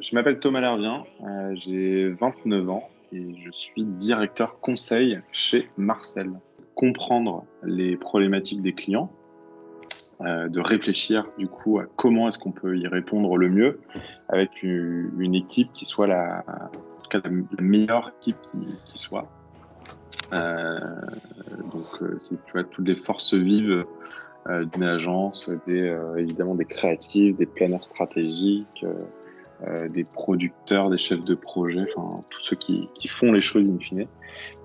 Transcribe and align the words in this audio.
je 0.00 0.14
m'appelle 0.14 0.38
Thomas 0.38 0.60
Lervien, 0.60 1.04
euh, 1.24 1.54
j'ai 1.64 2.10
29 2.10 2.68
ans 2.68 2.88
et 3.12 3.34
je 3.38 3.50
suis 3.50 3.84
directeur 3.84 4.60
conseil 4.60 5.20
chez 5.30 5.70
Marcel. 5.76 6.30
Comprendre 6.74 7.44
les 7.62 7.96
problématiques 7.96 8.60
des 8.60 8.74
clients, 8.74 9.10
euh, 10.20 10.48
de 10.48 10.60
réfléchir 10.60 11.26
du 11.38 11.46
coup 11.46 11.78
à 11.78 11.86
comment 11.96 12.28
est-ce 12.28 12.38
qu'on 12.38 12.52
peut 12.52 12.76
y 12.76 12.86
répondre 12.86 13.36
le 13.38 13.48
mieux 13.48 13.80
avec 14.28 14.62
une, 14.62 15.34
équipe 15.34 15.72
qui 15.72 15.86
soit 15.86 16.06
la, 16.06 16.44
meilleure 17.58 18.12
équipe 18.20 18.36
qui, 18.84 18.98
soit. 18.98 19.30
Euh, 20.32 20.78
donc 21.72 22.02
c'est 22.18 22.44
tu 22.44 22.52
vois 22.52 22.64
toutes 22.64 22.88
les 22.88 22.96
forces 22.96 23.32
vives 23.32 23.84
d'une 24.46 24.84
agence, 24.84 25.50
des, 25.66 25.96
évidemment 26.18 26.54
des 26.54 26.66
créatifs, 26.66 27.36
des 27.36 27.46
planeurs 27.46 27.84
stratégiques, 27.84 28.84
euh, 29.66 29.88
des 29.88 30.04
producteurs, 30.04 30.90
des 30.90 30.98
chefs 30.98 31.24
de 31.24 31.34
projet, 31.34 31.86
enfin 31.96 32.20
tous 32.30 32.42
ceux 32.42 32.56
qui, 32.56 32.90
font 33.08 33.32
les 33.32 33.40
choses 33.40 33.70
in 33.70 33.78
fine. 33.78 34.06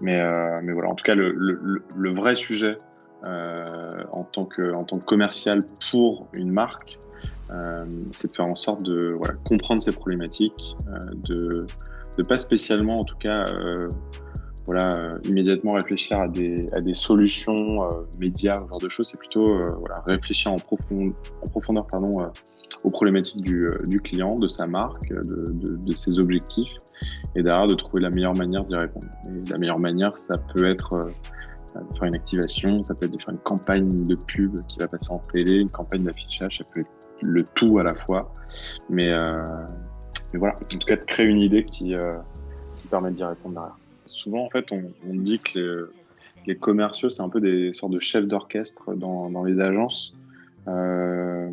Mais, 0.02 0.20
euh, 0.20 0.58
mais 0.64 0.74
voilà, 0.74 0.90
en 0.90 0.96
tout 0.96 1.04
cas, 1.06 1.16
le, 1.16 2.12
vrai 2.12 2.36
sujet 2.36 2.78
euh, 3.26 3.88
en, 4.12 4.24
tant 4.24 4.44
que, 4.44 4.76
en 4.76 4.84
tant 4.84 5.00
que 5.00 5.06
commercial 5.06 5.62
pour 5.90 6.28
une 6.34 6.52
marque, 6.52 7.00
c'est 8.12 8.30
de 8.30 8.34
faire 8.34 8.46
en 8.46 8.56
sorte 8.56 8.82
de 8.84 9.18
comprendre 9.44 9.82
ces 9.82 9.92
problématiques, 9.92 10.78
de 11.28 11.66
ne 12.18 12.24
pas 12.24 12.38
spécialement, 12.38 13.00
en 13.00 13.04
tout 13.04 13.18
cas, 13.18 13.46
voilà, 14.66 15.00
immédiatement 15.26 15.74
réfléchir 15.74 16.20
à 16.20 16.28
des, 16.28 16.68
à 16.74 16.82
des 16.82 16.94
solutions 16.94 17.90
médias, 18.20 18.62
ce 18.64 18.70
genre 18.70 18.80
de 18.80 18.90
choses. 18.90 19.10
C'est 19.10 19.18
plutôt 19.18 19.58
voilà, 19.80 20.04
réfléchir 20.06 20.52
en, 20.52 20.58
profond, 20.58 21.14
en 21.42 21.48
profondeur 21.48 21.88
pardon, 21.88 22.32
aux 22.84 22.90
problématiques 22.90 23.42
du, 23.42 23.66
euh, 23.66 23.78
du 23.88 24.02
client, 24.02 24.38
de 24.40 24.48
sa 24.48 24.66
marque, 24.66 25.10
de, 25.10 25.52
de, 25.52 25.78
de, 25.78 25.96
ses 25.96 26.20
objectifs, 26.20 26.72
et 27.36 27.44
derrière 27.44 27.68
de 27.68 27.76
trouver 27.76 28.02
la 28.02 28.10
meilleure 28.10 28.36
manière 28.36 28.64
d'y 28.64 28.76
répondre. 28.76 29.08
Et 29.28 29.50
la 29.50 29.58
meilleure 29.58 29.80
manière, 29.80 30.18
ça 30.18 30.36
peut 30.54 30.70
être 30.70 30.94
euh, 30.94 31.80
de 31.80 31.98
faire 31.98 32.08
une 32.08 32.16
activation, 32.16 32.84
ça 32.84 32.96
peut 32.96 33.06
être 33.06 33.14
de 33.14 33.22
faire 33.22 33.34
une 33.34 33.40
campagne 33.40 33.90
de 33.90 34.16
pub 34.16 34.60
qui 34.68 34.80
va 34.80 34.88
passer 34.88 35.12
en 35.12 35.20
télé, 35.20 35.60
une 35.60 35.72
campagne 35.72 36.04
d'affichage, 36.04 36.58
ça 36.58 36.64
peut 36.74 36.82
être 36.82 36.90
le 37.22 37.44
tout 37.44 37.78
à 37.78 37.84
la 37.84 37.96
fois. 37.96 38.32
Mais, 38.90 39.12
euh, 39.12 39.44
mais 40.34 40.40
voilà, 40.40 40.56
en 40.56 40.78
tout 40.78 40.86
cas, 40.86 40.96
de 40.96 41.06
créer 41.06 41.28
une 41.28 41.42
idée 41.42 41.66
qui, 41.66 41.96
euh, 41.96 42.18
qui 42.82 42.88
permet 42.88 43.12
d'y 43.12 43.24
répondre 43.24 43.56
derrière. 43.56 43.78
Souvent, 44.12 44.46
en 44.46 44.50
fait, 44.50 44.72
on, 44.72 44.84
dit 45.14 45.40
que 45.40 45.90
les, 46.46 46.56
commerciaux, 46.56 47.10
c'est 47.10 47.22
un 47.22 47.30
peu 47.30 47.42
des 47.42 47.74
sortes 47.74 47.94
de 47.94 48.00
chefs 48.00 48.28
d'orchestre 48.28 48.94
dans, 48.94 49.30
dans 49.30 49.44
les 49.44 49.60
agences. 49.60 50.16
Euh, 50.68 51.50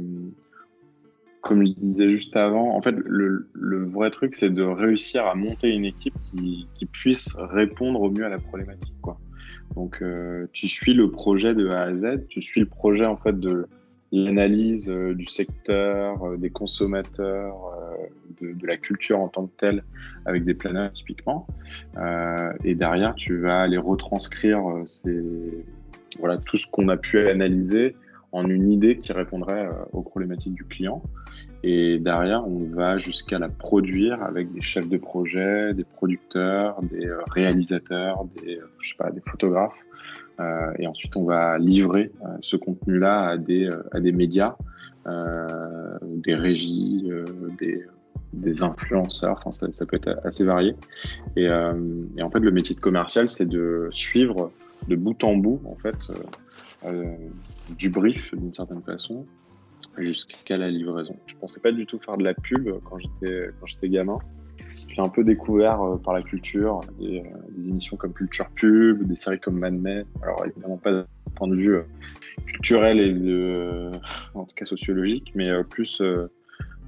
comme 1.42 1.65
je 1.67 1.73
disais 1.73 2.11
juste 2.11 2.37
avant, 2.37 2.77
en 2.77 2.83
fait, 2.83 2.95
le, 3.05 3.47
vrai 3.87 4.11
truc, 4.11 4.34
c'est 4.34 4.50
de 4.50 4.62
réussir 4.62 5.27
à 5.27 5.34
monter 5.34 5.70
une 5.70 5.84
équipe 5.84 6.15
qui, 6.19 6.67
puisse 6.92 7.34
répondre 7.37 8.00
au 8.00 8.11
mieux 8.11 8.25
à 8.25 8.28
la 8.28 8.39
problématique. 8.39 8.95
Donc, 9.75 10.03
euh, 10.03 10.47
tu 10.53 10.69
suis 10.69 10.95
le 10.95 11.11
projet 11.11 11.55
de 11.55 11.69
A 11.69 11.83
à 11.83 11.95
Z, 11.95 12.27
tu 12.28 12.43
suis 12.43 12.61
le 12.61 12.67
projet 12.67 13.06
en 13.06 13.17
fait 13.17 13.39
de 13.39 13.67
l'analyse 14.12 14.89
euh, 14.89 15.14
du 15.14 15.27
secteur, 15.27 16.23
euh, 16.25 16.37
des 16.37 16.51
consommateurs, 16.51 17.55
euh, 17.77 18.53
de, 18.53 18.67
la 18.67 18.77
culture 18.77 19.20
en 19.20 19.28
tant 19.28 19.47
que 19.47 19.56
telle, 19.59 19.84
avec 20.25 20.45
des 20.45 20.55
planeurs 20.55 20.92
typiquement. 20.92 21.47
Et 22.65 22.75
derrière, 22.75 23.15
tu 23.15 23.39
vas 23.39 23.62
aller 23.62 23.78
retranscrire 23.78 24.61
ces, 24.87 25.65
voilà, 26.20 26.39
tout 26.39 26.56
ce 26.56 26.67
qu'on 26.67 26.89
a 26.89 26.97
pu 26.97 27.19
analyser 27.28 27.97
en 28.31 28.48
une 28.48 28.70
idée 28.70 28.98
qui 28.98 29.12
répondrait 29.12 29.69
aux 29.92 30.03
problématiques 30.03 30.55
du 30.55 30.65
client. 30.65 31.03
Et 31.65 31.98
derrière, 31.98 32.47
on 32.47 32.59
va 32.59 32.98
jusqu'à 32.98 33.39
la 33.39 33.48
produire 33.48 34.22
avec 34.22 34.53
des 34.53 34.62
chefs 34.62 34.88
de 34.88 34.99
projet, 34.99 35.75
des 35.75 35.84
producteurs, 35.84 36.81
des 36.82 37.11
réalisateurs, 37.31 38.25
des, 38.37 38.61
je 38.81 38.88
sais 38.88 38.97
pas, 38.97 39.11
des 39.11 39.22
photographes. 39.28 39.82
Euh, 40.41 40.72
et 40.78 40.87
ensuite, 40.87 41.16
on 41.16 41.25
va 41.25 41.59
livrer 41.59 42.12
euh, 42.22 42.28
ce 42.43 42.56
contenu-là 42.56 43.28
à 43.28 43.37
des, 43.37 43.69
à 43.93 44.00
des 44.00 44.12
médias, 44.12 44.56
euh, 45.06 45.47
des 46.03 46.34
régies, 46.34 47.10
des, 47.59 48.62
influenceurs. 48.62 49.43
Enfin, 49.44 49.53
ça, 49.71 49.87
peut 49.87 49.97
être 49.97 50.21
assez 50.25 50.44
varié. 50.44 50.75
Et, 51.37 51.50
en 51.50 52.31
fait, 52.31 52.41
le 52.41 52.50
métier 52.50 52.75
de 52.75 52.81
commercial, 52.81 53.28
c'est 53.28 53.47
de 53.47 53.88
suivre 53.91 54.53
de 54.88 54.97
bout 54.97 55.22
en 55.25 55.37
bout, 55.37 55.60
en 55.65 55.76
fait, 55.76 55.97
du 57.76 57.91
brief 57.91 58.34
d'une 58.34 58.53
certaine 58.55 58.82
façon 58.82 59.25
jusqu'à 59.97 60.56
la 60.56 60.70
livraison. 60.70 61.15
Je 61.26 61.34
pensais 61.37 61.60
pas 61.60 61.72
du 61.72 61.87
tout 61.87 61.99
faire 61.99 62.16
de 62.16 62.25
la 62.25 62.34
pub 62.34 62.70
quand 62.84 62.99
j'étais 62.99 63.49
quand 63.59 63.66
j'étais 63.66 63.88
gamin. 63.88 64.19
Un 64.98 65.09
peu 65.09 65.22
découvert 65.22 65.81
euh, 65.81 65.97
par 65.97 66.12
la 66.12 66.22
culture 66.22 66.81
des, 66.98 67.20
euh, 67.20 67.22
des, 67.56 67.70
émissions 67.70 67.97
comme 67.97 68.12
Culture 68.12 68.48
Pub, 68.56 69.06
des 69.06 69.14
séries 69.14 69.38
comme 69.38 69.59
Mad 69.59 69.75
Men. 69.75 70.04
Alors 70.22 70.44
évidemment 70.44 70.76
pas 70.76 70.91
d'un 70.91 71.04
point 71.36 71.47
de 71.47 71.54
vue 71.54 71.76
euh, 71.76 71.82
culturel 72.47 72.98
et 72.98 73.12
de, 73.12 73.92
en 74.34 74.44
tout 74.44 74.54
cas 74.56 74.64
sociologique, 74.64 75.32
mais 75.37 75.48
plus 75.64 76.03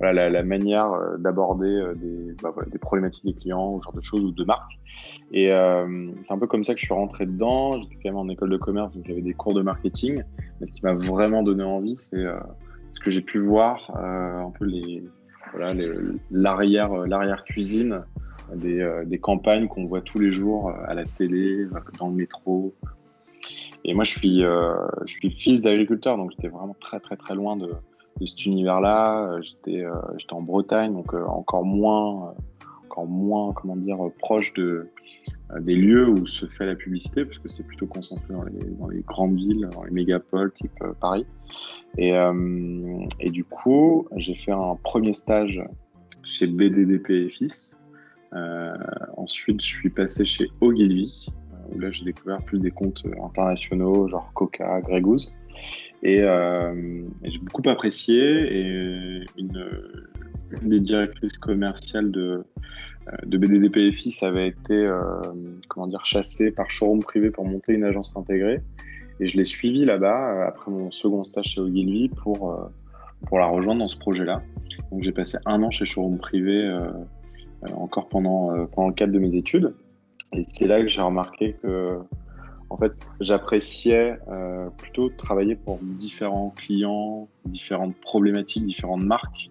la, 0.01 0.43
manière 0.43 0.91
d'aborder 1.19 1.93
des, 1.97 2.35
bah, 2.43 2.53
des, 2.67 2.79
problématiques 2.79 3.27
des 3.27 3.35
clients, 3.35 3.79
ce 3.79 3.85
genre 3.85 3.93
de 3.93 4.01
choses, 4.03 4.25
ou 4.25 4.33
de 4.33 4.45
marques. 4.45 4.79
Et 5.33 5.49
c'est 6.25 6.33
un 6.33 6.39
peu 6.39 6.47
comme 6.47 6.65
ça 6.65 6.73
que 6.73 6.81
je 6.81 6.87
suis 6.87 6.95
rentré 6.95 7.27
dedans. 7.27 7.73
J'étais 7.83 7.97
quand 7.97 8.11
même 8.11 8.17
en 8.17 8.29
école 8.29 8.51
de 8.51 8.57
commerce, 8.57 8.95
donc 8.95 9.05
j'avais 9.07 9.21
des 9.21 9.35
cours 9.35 9.53
de 9.53 9.61
marketing. 9.61 10.23
Mais 10.61 10.67
ce 10.67 10.73
qui 10.73 10.81
m'a 10.83 10.95
vraiment 10.95 11.43
donné 11.43 11.63
envie, 11.63 11.97
c'est 11.97 12.25
ce 12.89 13.01
que 13.01 13.11
j'ai 13.11 13.21
pu 13.21 13.39
voir, 13.39 13.91
un 13.95 14.51
peu 14.59 14.65
les 14.65 15.05
voilà 15.53 15.73
l'arrière 16.31 16.95
l'arrière 17.07 17.45
cuisine 17.45 18.03
des, 18.55 18.85
des 19.07 19.19
campagnes 19.19 19.69
qu'on 19.69 19.87
voit 19.87 20.01
tous 20.01 20.19
les 20.19 20.33
jours 20.33 20.71
à 20.71 20.95
la 20.95 21.05
télé, 21.05 21.67
dans 21.99 22.09
le 22.09 22.15
métro. 22.15 22.75
Et 23.85 23.95
moi, 23.95 24.05
je 24.05 24.11
suis, 24.11 24.45
euh, 24.45 24.75
je 25.07 25.13
suis 25.13 25.31
fils 25.31 25.63
d'agriculteur, 25.63 26.17
donc 26.17 26.33
j'étais 26.33 26.49
vraiment 26.49 26.77
très, 26.81 27.01
très, 27.01 27.17
très 27.17 27.35
loin 27.35 27.57
de, 27.57 27.71
cet 28.27 28.45
univers-là. 28.45 29.31
Euh, 29.31 29.43
j'étais 29.43 29.83
euh, 29.85 29.95
j'étais 30.19 30.35
en 30.35 30.43
Bretagne, 30.43 30.93
donc 30.93 31.15
euh, 31.15 31.25
encore 31.25 31.65
moins 31.65 32.35
encore 32.91 33.07
moins 33.07 33.53
comment 33.53 33.77
dire 33.77 33.99
proche 34.19 34.53
de 34.55 34.89
des 35.61 35.77
lieux 35.77 36.09
où 36.09 36.27
se 36.27 36.47
fait 36.47 36.67
la 36.67 36.75
publicité 36.75 37.25
parce 37.25 37.39
que 37.39 37.49
c'est 37.49 37.67
plutôt 37.67 37.87
concentré 37.87 38.35
dans 38.35 38.43
les, 38.45 38.65
dans 38.79 38.89
les, 38.89 39.03
grandes 39.03 39.37
villes, 39.37 39.69
dans 39.73 39.85
les 39.85 39.91
mégapoles 39.91 40.53
type 40.53 40.73
Paris. 41.01 41.27
Et, 41.99 42.13
et 43.21 43.31
du 43.31 43.45
coup, 43.45 44.07
j'ai 44.17 44.35
fait 44.35 44.53
un 44.53 44.77
premier 44.83 45.13
stage 45.13 45.61
chez 46.23 46.47
BDDP 46.47 47.11
et 47.11 47.29
Fils. 47.29 47.79
Euh, 48.35 48.75
ensuite, 49.17 49.61
je 49.61 49.67
suis 49.67 49.91
passé 49.91 50.25
chez 50.25 50.51
Ogilvy, 50.61 51.27
où 51.73 51.79
là 51.79 51.91
j'ai 51.91 52.05
découvert 52.05 52.43
plus 52.43 52.61
des 52.61 52.71
comptes 52.71 53.03
internationaux, 53.23 54.09
genre 54.09 54.31
Coca, 54.35 54.81
Grey 54.81 55.03
euh, 56.05 57.05
et 57.23 57.31
j'ai 57.31 57.39
beaucoup 57.39 57.69
apprécié. 57.69 58.19
Et 58.19 59.25
une, 59.37 59.71
une, 60.63 60.69
des 60.69 60.81
directrices 60.81 61.37
commerciales 61.39 62.11
de, 62.11 62.45
de 63.25 63.39
BDD 63.39 63.97
ça 64.11 64.29
avait 64.29 64.49
été 64.49 64.75
euh, 64.75 65.03
comment 65.69 65.87
dire, 65.87 66.05
chassée 66.05 66.51
par 66.51 66.71
showroom 66.71 67.01
privé 67.01 67.31
pour 67.31 67.47
monter 67.47 67.73
une 67.73 67.85
agence 67.85 68.17
intégrée. 68.17 68.61
Et 69.21 69.27
je 69.27 69.37
l'ai 69.37 69.45
suivie 69.45 69.85
là-bas 69.85 70.33
euh, 70.33 70.49
après 70.49 70.71
mon 70.71 70.91
second 70.91 71.25
stage 71.25 71.47
chez 71.47 71.61
Ogilvy 71.61 72.09
pour, 72.09 72.53
euh, 72.53 72.65
pour 73.27 73.39
la 73.39 73.47
rejoindre 73.47 73.81
dans 73.81 73.89
ce 73.89 73.99
projet-là. 73.99 74.43
Donc 74.91 75.03
j'ai 75.03 75.13
passé 75.13 75.39
un 75.47 75.63
an 75.63 75.71
chez 75.71 75.87
showroom 75.87 76.19
privé 76.19 76.65
euh, 76.65 76.91
encore 77.75 78.09
pendant, 78.09 78.55
pendant 78.67 78.89
le 78.89 78.95
cadre 78.95 79.13
de 79.13 79.19
mes 79.19 79.35
études. 79.35 79.75
Et 80.33 80.43
c'est 80.47 80.67
là 80.67 80.81
que 80.81 80.89
j'ai 80.89 81.03
remarqué 81.03 81.55
que 81.63 81.99
en 82.71 82.77
fait, 82.77 82.93
j'appréciais 83.19 84.17
euh, 84.29 84.71
plutôt 84.71 85.11
travailler 85.11 85.57
pour 85.57 85.81
différents 85.83 86.55
clients, 86.57 87.29
différentes 87.45 87.97
problématiques, 87.97 88.65
différentes 88.65 89.03
marques. 89.03 89.51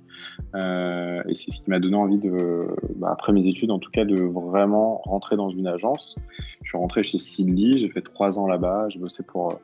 Euh, 0.55 1.21
et 1.27 1.35
c'est 1.35 1.51
ce 1.51 1.61
qui 1.61 1.69
m'a 1.69 1.79
donné 1.79 1.97
envie 1.97 2.17
de, 2.17 2.67
bah, 2.95 3.09
après 3.11 3.33
mes 3.33 3.45
études 3.45 3.71
en 3.71 3.79
tout 3.79 3.91
cas, 3.91 4.05
de 4.05 4.21
vraiment 4.21 5.01
rentrer 5.03 5.35
dans 5.35 5.49
une 5.49 5.67
agence. 5.67 6.15
Je 6.63 6.69
suis 6.69 6.77
rentré 6.77 7.03
chez 7.03 7.19
Sidley, 7.19 7.77
j'ai 7.77 7.89
fait 7.89 8.01
trois 8.01 8.39
ans 8.39 8.47
là-bas, 8.47 8.87
j'ai 8.87 8.99
bossé 8.99 9.23
pour 9.23 9.51
euh, 9.51 9.55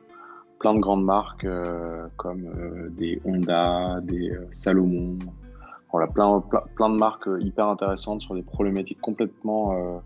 plein 0.58 0.74
de 0.74 0.80
grandes 0.80 1.04
marques 1.04 1.46
comme 2.16 2.50
des 2.96 3.20
Honda, 3.24 4.00
des 4.02 4.30
Salomon. 4.52 5.18
Voilà, 5.92 6.06
plein, 6.08 6.40
plein, 6.40 6.62
plein, 6.74 6.90
de 6.90 6.98
marques 6.98 7.28
hyper 7.40 7.68
intéressantes 7.68 8.22
sur 8.22 8.34
des 8.34 8.42
problématiques 8.42 9.00
complètement 9.00 10.02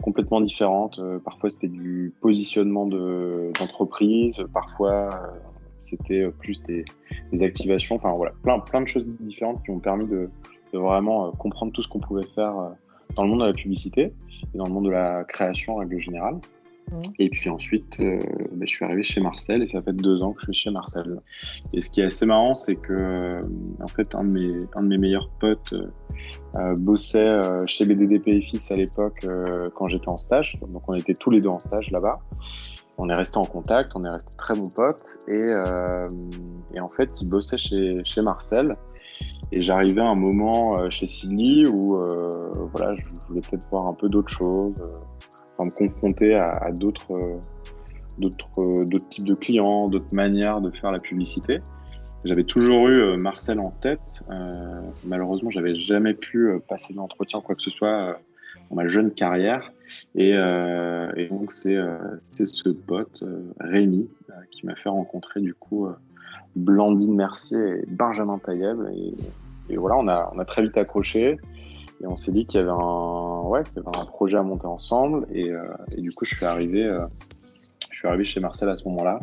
complètement 0.00 0.40
différentes. 0.40 0.98
Euh, 0.98 1.18
parfois, 1.18 1.50
c'était 1.50 1.68
du 1.68 2.12
positionnement 2.20 2.86
d'entreprise, 2.86 4.36
de, 4.36 4.44
parfois, 4.44 5.08
euh, 5.12 5.28
c'était 5.82 6.28
plus 6.38 6.62
des, 6.62 6.84
activations. 7.42 7.96
Enfin, 7.96 8.12
voilà, 8.14 8.32
plein, 8.42 8.80
de 8.80 8.86
choses 8.86 9.06
différentes 9.06 9.62
qui 9.64 9.70
m'ont 9.70 9.78
permis 9.78 10.08
de, 10.08 10.30
de, 10.72 10.78
vraiment 10.78 11.26
euh, 11.26 11.30
comprendre 11.30 11.72
tout 11.72 11.82
ce 11.82 11.88
qu'on 11.88 12.00
pouvait 12.00 12.26
faire 12.34 12.54
dans 13.16 13.24
le 13.24 13.28
monde 13.28 13.40
de 13.40 13.46
la 13.46 13.52
publicité 13.52 14.12
et 14.54 14.58
dans 14.58 14.66
le 14.66 14.72
monde 14.72 14.86
de 14.86 14.90
la 14.90 15.24
création 15.24 15.74
en 15.74 15.76
règle 15.76 15.98
générale. 15.98 16.38
Et 17.18 17.28
puis 17.28 17.50
ensuite, 17.50 17.98
euh, 18.00 18.18
bah, 18.52 18.64
je 18.64 18.70
suis 18.70 18.84
arrivé 18.84 19.02
chez 19.02 19.20
Marcel 19.20 19.62
et 19.62 19.68
ça 19.68 19.82
fait 19.82 19.92
deux 19.92 20.22
ans 20.22 20.32
que 20.32 20.40
je 20.40 20.52
suis 20.52 20.64
chez 20.64 20.70
Marcel. 20.70 21.20
Et 21.72 21.80
ce 21.80 21.90
qui 21.90 22.00
est 22.00 22.04
assez 22.04 22.26
marrant, 22.26 22.54
c'est 22.54 22.76
que 22.76 22.92
euh, 22.92 23.40
en 23.82 23.88
fait, 23.88 24.14
un 24.14 24.24
de 24.24 24.32
mes, 24.32 24.66
un 24.74 24.82
de 24.82 24.88
mes 24.88 24.98
meilleurs 24.98 25.28
potes 25.40 25.72
euh, 25.72 26.74
bossait 26.76 27.40
chez 27.66 27.84
BDDPFIS 27.84 28.72
à 28.72 28.76
l'époque 28.76 29.26
quand 29.74 29.88
j'étais 29.88 30.08
en 30.08 30.18
stage. 30.18 30.58
Donc 30.72 30.88
on 30.88 30.94
était 30.94 31.14
tous 31.14 31.30
les 31.30 31.40
deux 31.40 31.48
en 31.48 31.58
stage 31.58 31.90
là-bas. 31.90 32.18
On 32.98 33.08
est 33.08 33.14
resté 33.14 33.38
en 33.38 33.44
contact, 33.44 33.92
on 33.94 34.04
est 34.04 34.10
resté 34.10 34.30
très 34.36 34.54
bons 34.54 34.68
potes. 34.68 35.18
Et, 35.28 35.46
et 36.74 36.80
en 36.80 36.88
fait, 36.90 37.22
il 37.22 37.28
bossait 37.28 37.56
chez, 37.56 38.02
chez 38.04 38.20
Marcel. 38.20 38.76
Et 39.52 39.60
j'arrivais 39.60 40.02
à 40.02 40.08
un 40.08 40.14
moment 40.14 40.90
chez 40.90 41.06
Sidney 41.06 41.66
où 41.66 41.96
voilà, 42.72 42.94
je 42.96 43.04
voulais 43.28 43.40
peut-être 43.40 43.64
voir 43.70 43.88
un 43.88 43.94
peu 43.94 44.08
d'autres 44.08 44.32
choses 44.32 44.74
me 45.64 45.70
confronter 45.70 46.34
à, 46.34 46.70
d'autres, 46.72 47.40
d'autres, 48.18 48.84
d'autres 48.84 49.08
types 49.08 49.26
de 49.26 49.34
clients, 49.34 49.86
d'autres 49.86 50.14
manières 50.14 50.60
de 50.60 50.70
faire 50.70 50.92
la 50.92 50.98
publicité. 50.98 51.60
J'avais 52.24 52.44
toujours 52.44 52.88
eu 52.88 53.00
euh, 53.00 53.16
Marcel 53.16 53.60
en 53.60 53.70
tête. 53.70 54.22
Euh, 54.30 54.74
malheureusement, 55.04 55.50
j'avais 55.50 55.74
jamais 55.74 56.12
pu 56.12 56.48
euh, 56.48 56.58
passer 56.58 56.92
d'entretien 56.92 57.40
quoi 57.40 57.54
que 57.54 57.62
ce 57.62 57.70
soit 57.70 58.18
dans 58.68 58.76
ma 58.76 58.88
jeune 58.88 59.10
carrière. 59.10 59.72
Et, 60.14 60.34
donc, 61.30 61.50
c'est, 61.50 61.76
ce 62.18 62.68
pote, 62.68 63.24
Rémi, 63.58 64.08
qui 64.50 64.66
m'a 64.66 64.76
fait 64.76 64.88
rencontrer 64.88 65.40
du 65.40 65.54
coup 65.54 65.88
Blandine 66.54 67.14
Mercier 67.14 67.58
et 67.58 67.84
Benjamin 67.88 68.38
Taïeb. 68.38 68.78
Et, 68.94 69.72
et, 69.72 69.76
voilà, 69.76 69.96
on 69.96 70.06
a, 70.06 70.30
on 70.34 70.38
a 70.38 70.44
très 70.44 70.62
vite 70.62 70.76
accroché. 70.76 71.38
Et 72.02 72.06
on 72.06 72.16
s'est 72.16 72.32
dit 72.32 72.46
qu'il 72.46 72.60
y 72.60 72.62
avait 72.62 72.72
un, 72.72 73.42
ouais, 73.42 73.62
y 73.76 73.78
avait 73.78 73.98
un 73.98 74.06
projet 74.06 74.38
à 74.38 74.42
monter 74.42 74.66
ensemble. 74.66 75.26
Et, 75.32 75.50
euh, 75.50 75.62
et 75.96 76.00
du 76.00 76.12
coup, 76.12 76.24
je 76.24 76.34
suis 76.34 76.46
arrivé, 76.46 76.84
euh, 76.84 77.04
je 77.90 77.98
suis 77.98 78.08
arrivé 78.08 78.24
chez 78.24 78.40
Marcel 78.40 78.70
à 78.70 78.76
ce 78.76 78.88
moment-là. 78.88 79.20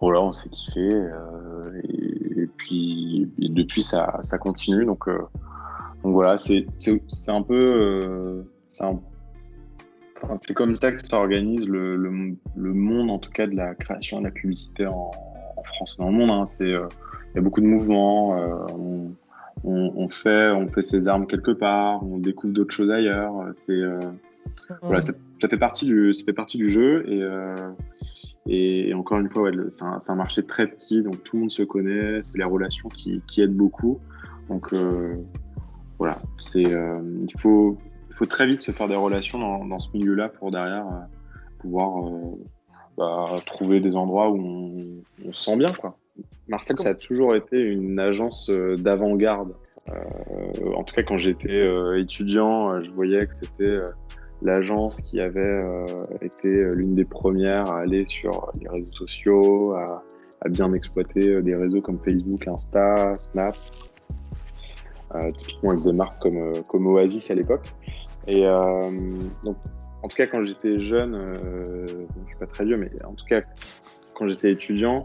Voilà, 0.00 0.20
on 0.20 0.32
s'est 0.32 0.48
kiffé. 0.48 0.88
Euh, 0.92 1.80
et, 1.82 2.46
puis, 2.56 3.32
depuis, 3.38 3.82
ça, 3.82 4.20
ça 4.22 4.38
continue. 4.38 4.84
Donc, 4.84 5.08
donc 5.08 6.12
voilà, 6.12 6.38
c'est, 6.38 6.66
un 7.28 7.42
peu, 7.42 8.44
c'est, 8.68 8.84
c'est 10.42 10.54
comme 10.54 10.74
ça 10.76 10.92
que 10.92 11.04
s'organise 11.04 11.66
le, 11.66 11.96
le, 11.96 12.36
le, 12.54 12.74
monde, 12.74 13.10
en 13.10 13.18
tout 13.18 13.30
cas, 13.30 13.46
de 13.46 13.56
la 13.56 13.74
création 13.74 14.20
de 14.20 14.26
la 14.26 14.30
publicité 14.30 14.86
en, 14.86 15.10
France, 15.64 15.96
dans 15.98 16.10
le 16.10 16.12
monde. 16.12 16.30
Hein. 16.30 16.44
Il 16.60 16.70
y 17.34 17.38
a 17.38 17.40
beaucoup 17.40 17.60
de 17.60 17.66
mouvements. 17.66 18.36
On, 19.64 20.08
fait, 20.08 20.50
on 20.50 20.68
fait 20.68 20.82
ses 20.82 21.08
armes 21.08 21.26
quelque 21.26 21.50
part, 21.50 22.02
on 22.04 22.18
découvre 22.18 22.52
d'autres 22.52 22.74
choses 22.74 22.90
ailleurs. 22.90 23.32
C'est 23.54 23.72
euh, 23.72 23.98
voilà, 24.82 25.00
ça, 25.00 25.14
fait 25.40 25.56
partie 25.56 25.86
du, 25.86 26.12
ça 26.12 26.24
fait 26.24 26.32
partie 26.32 26.58
du 26.58 26.70
jeu 26.70 27.04
et, 27.08 27.22
euh, 27.22 27.54
et, 28.46 28.92
encore 28.94 29.18
une 29.18 29.28
fois, 29.28 29.44
ouais, 29.44 29.52
c'est 29.70 29.84
un, 29.84 30.16
marché 30.16 30.44
très 30.44 30.66
petit, 30.66 31.02
donc 31.02 31.22
tout 31.24 31.36
le 31.36 31.40
monde 31.40 31.50
se 31.50 31.62
connaît, 31.62 32.22
c'est 32.22 32.36
les 32.36 32.44
relations 32.44 32.88
qui, 32.88 33.22
qui, 33.26 33.40
aident 33.40 33.56
beaucoup. 33.56 33.98
Donc 34.48 34.74
euh, 34.74 35.12
voilà, 35.98 36.18
c'est 36.52 36.62
il 36.62 37.32
faut 37.38 37.78
il 38.10 38.14
faut 38.14 38.26
très 38.26 38.46
vite 38.46 38.60
se 38.60 38.70
faire 38.70 38.86
des 38.86 38.96
relations 38.96 39.38
dans, 39.38 39.64
dans 39.64 39.80
ce 39.80 39.88
milieu-là 39.94 40.28
pour 40.28 40.50
derrière 40.50 40.86
pouvoir 41.58 42.04
bah, 42.96 43.36
trouver 43.46 43.80
des 43.80 43.96
endroits 43.96 44.30
où 44.30 44.38
on, 44.38 44.76
on 45.26 45.32
se 45.32 45.42
sent 45.42 45.56
bien 45.56 45.72
quoi. 45.80 45.96
Marcel, 46.48 46.78
ça 46.78 46.90
a 46.90 46.94
toujours 46.94 47.34
été 47.34 47.58
une 47.58 47.98
agence 47.98 48.50
euh, 48.50 48.76
d'avant-garde. 48.76 49.54
Euh, 49.88 50.72
en 50.76 50.84
tout 50.84 50.94
cas, 50.94 51.02
quand 51.02 51.18
j'étais 51.18 51.66
euh, 51.66 52.00
étudiant, 52.00 52.80
je 52.82 52.92
voyais 52.92 53.26
que 53.26 53.34
c'était 53.34 53.80
l'agence 54.42 55.00
qui 55.02 55.20
avait 55.20 55.64
été 56.20 56.48
l'une 56.74 56.94
des 56.94 57.04
premières 57.04 57.70
à 57.70 57.80
aller 57.80 58.04
sur 58.06 58.52
les 58.60 58.68
réseaux 58.68 58.92
sociaux, 58.92 59.74
à, 59.74 60.02
bien 60.50 60.70
exploiter 60.74 61.40
des 61.40 61.54
réseaux 61.54 61.80
comme 61.80 61.98
Facebook, 62.04 62.46
Insta, 62.46 63.14
Snap, 63.18 63.56
typiquement 65.38 65.70
avec 65.70 65.84
des 65.84 65.92
marques 65.94 66.20
comme, 66.20 66.52
comme 66.68 66.86
Oasis 66.88 67.30
à 67.30 67.34
l'époque. 67.34 67.72
Et 68.26 68.42
donc, 68.42 69.56
en 70.02 70.08
tout 70.08 70.16
cas, 70.16 70.26
quand 70.26 70.44
j'étais 70.44 70.78
jeune, 70.78 71.18
je 71.86 71.94
ne 71.94 72.26
suis 72.26 72.36
pas 72.38 72.46
très 72.46 72.66
vieux, 72.66 72.76
mais 72.76 72.90
en 73.06 73.14
tout 73.14 73.24
cas, 73.24 73.40
quand 74.14 74.28
j'étais 74.28 74.52
étudiant, 74.52 75.02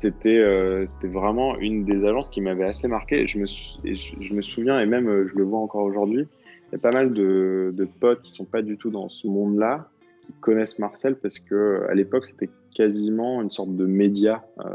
c'était 0.00 0.38
euh, 0.38 0.86
c'était 0.86 1.08
vraiment 1.08 1.58
une 1.58 1.84
des 1.84 2.06
agences 2.06 2.30
qui 2.30 2.40
m'avait 2.40 2.64
assez 2.64 2.88
marqué. 2.88 3.26
Je 3.26 3.38
me, 3.38 3.46
je, 3.46 4.34
me 4.34 4.40
souviens, 4.40 4.80
et 4.80 4.86
même 4.86 5.08
euh, 5.08 5.26
je 5.26 5.34
le 5.34 5.44
vois 5.44 5.58
encore 5.58 5.84
aujourd'hui, 5.84 6.26
il 6.68 6.72
y 6.72 6.74
a 6.76 6.78
pas 6.78 6.90
mal 6.90 7.12
de, 7.12 7.70
de 7.76 7.84
potes 7.84 8.22
qui 8.22 8.32
sont 8.32 8.46
pas 8.46 8.62
du 8.62 8.78
tout 8.78 8.90
dans 8.90 9.10
ce 9.10 9.26
monde-là, 9.26 9.90
qui 10.26 10.32
connaissent 10.40 10.78
Marcel 10.78 11.16
parce 11.16 11.38
que 11.38 11.86
à 11.90 11.94
l'époque, 11.94 12.24
c'était 12.24 12.48
quasiment 12.74 13.42
une 13.42 13.50
sorte 13.50 13.76
de 13.76 13.84
média 13.84 14.42
euh, 14.60 14.70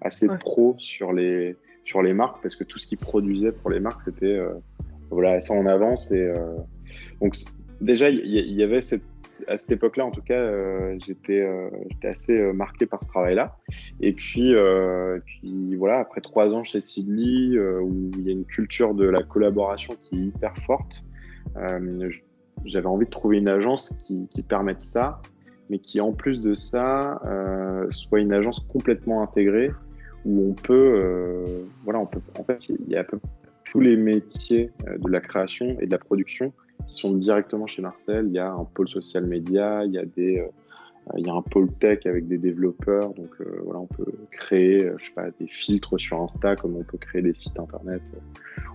assez 0.00 0.26
pro 0.40 0.74
sur 0.78 1.12
les, 1.12 1.54
sur 1.84 2.02
les 2.02 2.14
marques 2.14 2.40
parce 2.42 2.56
que 2.56 2.64
tout 2.64 2.78
ce 2.78 2.86
qu'ils 2.86 2.98
produisaient 2.98 3.52
pour 3.52 3.70
les 3.70 3.80
marques, 3.80 4.00
c'était 4.06 4.38
voilà, 5.10 5.42
ça 5.42 5.52
en 5.52 5.66
avance. 5.66 6.10
Et, 6.12 6.32
donc, 7.20 7.36
déjà, 7.82 8.08
il 8.08 8.24
y, 8.24 8.54
y, 8.54 8.62
avait 8.62 8.80
cette 8.80 9.04
à 9.48 9.56
cette 9.56 9.72
époque-là, 9.72 10.04
en 10.04 10.10
tout 10.10 10.22
cas, 10.22 10.34
euh, 10.34 10.96
j'étais 11.04 11.46
euh, 11.46 11.68
assez 12.02 12.38
euh, 12.38 12.52
marqué 12.52 12.86
par 12.86 13.02
ce 13.02 13.08
travail-là. 13.08 13.56
Et 14.00 14.12
puis, 14.12 14.54
voilà, 15.76 15.98
après 15.98 16.20
trois 16.20 16.54
ans 16.54 16.64
chez 16.64 16.80
Sidley, 16.80 17.58
où 17.58 18.10
il 18.18 18.26
y 18.26 18.28
a 18.28 18.32
une 18.32 18.44
culture 18.44 18.94
de 18.94 19.06
la 19.06 19.22
collaboration 19.22 19.94
qui 20.02 20.16
est 20.16 20.24
hyper 20.26 20.56
forte, 20.58 21.04
j'avais 22.64 22.86
envie 22.86 23.06
de 23.06 23.10
trouver 23.10 23.38
une 23.38 23.48
agence 23.48 23.96
qui, 24.06 24.42
permette 24.42 24.80
ça, 24.80 25.20
mais 25.70 25.78
qui, 25.78 26.00
en 26.00 26.12
plus 26.12 26.42
de 26.42 26.54
ça, 26.54 27.20
soit 27.90 28.20
une 28.20 28.32
agence 28.32 28.60
complètement 28.68 29.22
intégrée, 29.22 29.70
où 30.24 30.50
on 30.50 30.54
peut, 30.54 31.64
voilà, 31.84 32.00
on 32.00 32.06
peut, 32.06 32.20
en 32.38 32.44
fait, 32.44 32.68
il 32.68 32.88
y 32.88 32.96
a 32.96 33.04
tous 33.64 33.80
les 33.80 33.96
métiers 33.96 34.70
de 34.98 35.10
la 35.10 35.20
création 35.20 35.76
et 35.80 35.86
de 35.86 35.92
la 35.92 35.98
production 35.98 36.52
sont 36.88 37.14
directement 37.14 37.66
chez 37.66 37.82
Marcel. 37.82 38.26
Il 38.28 38.34
y 38.34 38.38
a 38.38 38.50
un 38.50 38.64
pôle 38.64 38.88
social 38.88 39.26
média, 39.26 39.84
il 39.84 39.92
y 39.92 39.98
a 39.98 40.04
des 40.04 40.40
euh, 41.08 41.18
il 41.18 41.26
y 41.26 41.30
a 41.30 41.34
un 41.34 41.42
pôle 41.42 41.72
tech 41.78 42.00
avec 42.06 42.26
des 42.26 42.38
développeurs, 42.38 43.14
donc 43.14 43.30
euh, 43.40 43.60
voilà, 43.64 43.80
on 43.80 43.86
peut 43.86 44.12
créer, 44.32 44.84
euh, 44.84 44.96
je 44.98 45.04
sais 45.04 45.12
pas, 45.14 45.26
des 45.38 45.46
filtres 45.46 45.98
sur 46.00 46.20
Insta, 46.20 46.56
comme 46.56 46.76
on 46.76 46.82
peut 46.82 46.98
créer 46.98 47.22
des 47.22 47.34
sites 47.34 47.58
internet 47.58 48.02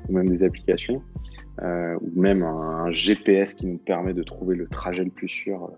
ou 0.09 0.13
même 0.13 0.29
des 0.29 0.43
applications, 0.43 1.03
ou 1.61 2.19
même 2.19 2.41
un, 2.41 2.91
GPS 2.91 3.53
qui 3.53 3.67
nous 3.67 3.77
permet 3.77 4.13
de 4.13 4.23
trouver 4.23 4.55
le 4.55 4.67
trajet 4.67 5.03
le 5.03 5.11
plus 5.11 5.27
sûr 5.27 5.71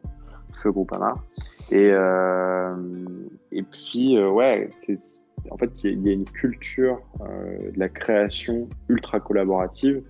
ce 0.54 0.70
Groupama. 0.70 1.16
Et 1.72 1.90
et 3.52 3.64
puis 3.64 4.18
ouais, 4.24 4.70
en 5.50 5.58
fait 5.58 5.84
il 5.84 6.08
y, 6.08 6.10
a 6.10 6.14
une 6.14 6.24
culture 6.24 7.02
de 7.20 7.78
la 7.78 7.90
création 7.90 8.70
ultra 8.88 9.20
collaborative 9.20 10.04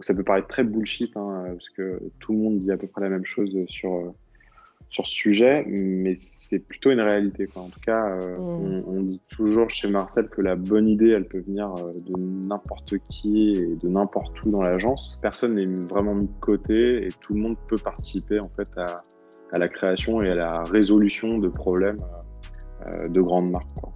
ça 0.00 0.14
peut 0.14 0.22
paraître 0.22 0.48
très 0.48 0.64
bullshit, 0.64 1.16
hein, 1.16 1.44
parce 1.46 1.68
que 1.70 2.00
tout 2.20 2.32
le 2.32 2.38
monde 2.38 2.60
dit 2.60 2.70
à 2.70 2.76
peu 2.76 2.86
près 2.86 3.02
la 3.02 3.08
même 3.08 3.24
chose 3.24 3.56
sur, 3.68 3.94
euh, 3.94 4.10
sur 4.90 5.06
ce 5.06 5.14
sujet, 5.14 5.64
mais 5.66 6.14
c'est 6.16 6.66
plutôt 6.66 6.90
une 6.90 7.00
réalité. 7.00 7.46
Quoi. 7.46 7.62
En 7.62 7.68
tout 7.68 7.80
cas, 7.80 8.10
euh, 8.10 8.36
mm. 8.36 8.84
on, 8.86 9.02
dit 9.02 9.22
toujours 9.30 9.70
chez 9.70 9.88
Marcel 9.88 10.28
que 10.28 10.42
la 10.42 10.56
bonne 10.56 10.88
idée, 10.88 11.10
elle 11.10 11.26
peut 11.26 11.40
venir 11.40 11.74
euh, 11.74 11.92
de 11.92 12.46
n'importe 12.46 12.94
qui 13.08 13.52
et 13.52 13.76
de 13.76 13.88
n'importe 13.88 14.34
où 14.44 14.50
dans 14.50 14.62
l'agence. 14.62 15.18
Personne 15.22 15.54
n'est 15.54 15.66
vraiment 15.88 16.14
mis 16.14 16.26
de 16.26 16.40
côté 16.40 17.06
et 17.06 17.08
tout 17.20 17.34
le 17.34 17.40
monde 17.40 17.56
peut 17.68 17.78
participer 17.78 18.38
en 18.38 18.50
fait 18.56 18.68
à, 18.76 19.02
à 19.52 19.58
la 19.58 19.68
création 19.68 20.20
et 20.20 20.28
à 20.28 20.34
la 20.34 20.62
résolution 20.64 21.38
de 21.38 21.48
problèmes 21.48 21.98
de 23.08 23.20
grandes 23.20 23.50
marques. 23.50 23.74
Quoi 23.80 23.92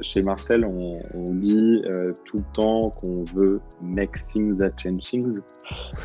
chez 0.00 0.22
Marcel, 0.22 0.64
on, 0.64 1.32
dit 1.34 1.82
euh, 1.86 2.12
tout 2.24 2.38
le 2.38 2.44
temps 2.54 2.90
qu'on 2.90 3.24
veut 3.24 3.60
make 3.82 4.16
things 4.16 4.56
that 4.58 4.70
change 4.76 5.02
things. 5.02 5.40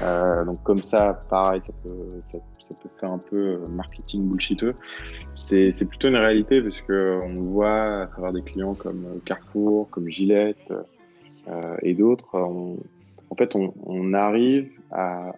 Euh, 0.03 0.45
donc 0.45 0.61
comme 0.63 0.83
ça, 0.83 1.19
pareil, 1.29 1.61
ça 1.61 1.73
peut, 1.83 2.09
faire 2.99 3.11
un 3.11 3.17
peu 3.17 3.41
euh, 3.41 3.65
marketing 3.71 4.27
bullshiteux. 4.29 4.73
C'est, 5.27 5.87
plutôt 5.87 6.09
une 6.09 6.17
réalité 6.17 6.61
parce 6.61 6.79
qu'on 6.81 7.41
voit 7.41 8.03
à 8.03 8.07
travers 8.07 8.31
des 8.31 8.41
clients 8.41 8.73
comme 8.75 9.05
Carrefour, 9.25 9.89
comme 9.89 10.09
Gillette 10.09 10.73
et 11.81 11.95
d'autres, 11.95 12.35
en 12.35 13.35
fait, 13.35 13.55
on, 13.55 14.13
arrive 14.13 14.69
à, 14.91 15.33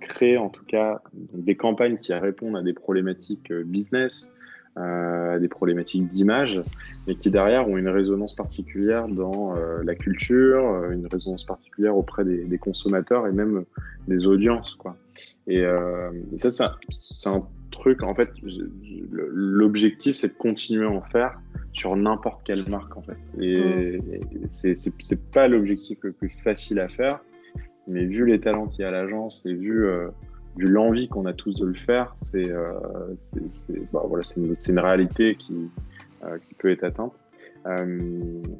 créer 0.00 0.36
en 0.36 0.48
tout 0.48 0.64
cas 0.64 1.00
des 1.14 1.56
campagnes 1.56 1.98
qui 1.98 2.12
répondent 2.12 2.56
à 2.56 2.62
des 2.62 2.74
problématiques 2.74 3.52
business, 3.52 4.34
euh, 4.76 5.38
des 5.40 5.48
problématiques 5.48 6.06
d'image, 6.06 6.62
mais 7.06 7.14
qui 7.14 7.30
derrière 7.30 7.68
ont 7.68 7.76
une 7.76 7.88
résonance 7.88 8.34
particulière 8.34 9.08
dans 9.08 9.56
euh, 9.56 9.82
la 9.82 9.94
culture, 9.94 10.70
euh, 10.70 10.90
une 10.92 11.06
résonance 11.06 11.44
particulière 11.44 11.96
auprès 11.96 12.24
des, 12.24 12.58
consommateurs 12.58 13.26
et 13.26 13.32
même 13.32 13.64
des 14.06 14.26
audiences. 14.26 14.74
Quoi. 14.74 14.96
Et, 15.48 15.64
ça, 16.36 16.76
c'est 16.90 17.28
un 17.28 17.42
truc, 17.72 18.02
en 18.02 18.14
fait, 18.14 18.30
l'objectif, 19.32 20.16
c'est 20.16 20.28
de 20.28 20.38
continuer 20.38 20.86
à 20.86 20.90
en 20.90 21.02
faire 21.02 21.32
sur 21.72 21.96
n'importe 21.96 22.42
quelle 22.44 22.68
marque, 22.68 22.96
en 22.96 23.02
fait. 23.02 23.18
Et, 23.40 23.98
mmh. 23.98 24.44
c'est 24.48 25.30
pas 25.32 25.48
l'objectif 25.48 25.98
le 26.02 26.12
plus 26.12 26.30
facile 26.30 26.78
à 26.78 26.88
faire, 26.88 27.18
mais 27.88 28.04
vu 28.04 28.26
les 28.26 28.38
talents 28.38 28.66
qu'il 28.66 28.82
y 28.82 28.84
a 28.84 28.88
à 28.88 28.92
l'agence 28.92 29.44
et 29.46 29.54
vu 29.54 29.88
vu 30.58 30.66
l'envie 30.66 31.08
qu'on 31.08 31.26
a 31.26 31.32
tous 31.32 31.54
de 31.58 31.66
le 31.66 31.74
faire, 31.74 32.14
c'est 32.16 32.52
bah, 33.92 34.02
voilà, 34.04 34.24
une, 34.36 34.54
une, 34.68 34.78
réalité 34.78 35.36
qui, 35.36 35.70
qui 36.46 36.54
peut 36.54 36.70
être 36.70 36.84
atteinte. 36.84 37.12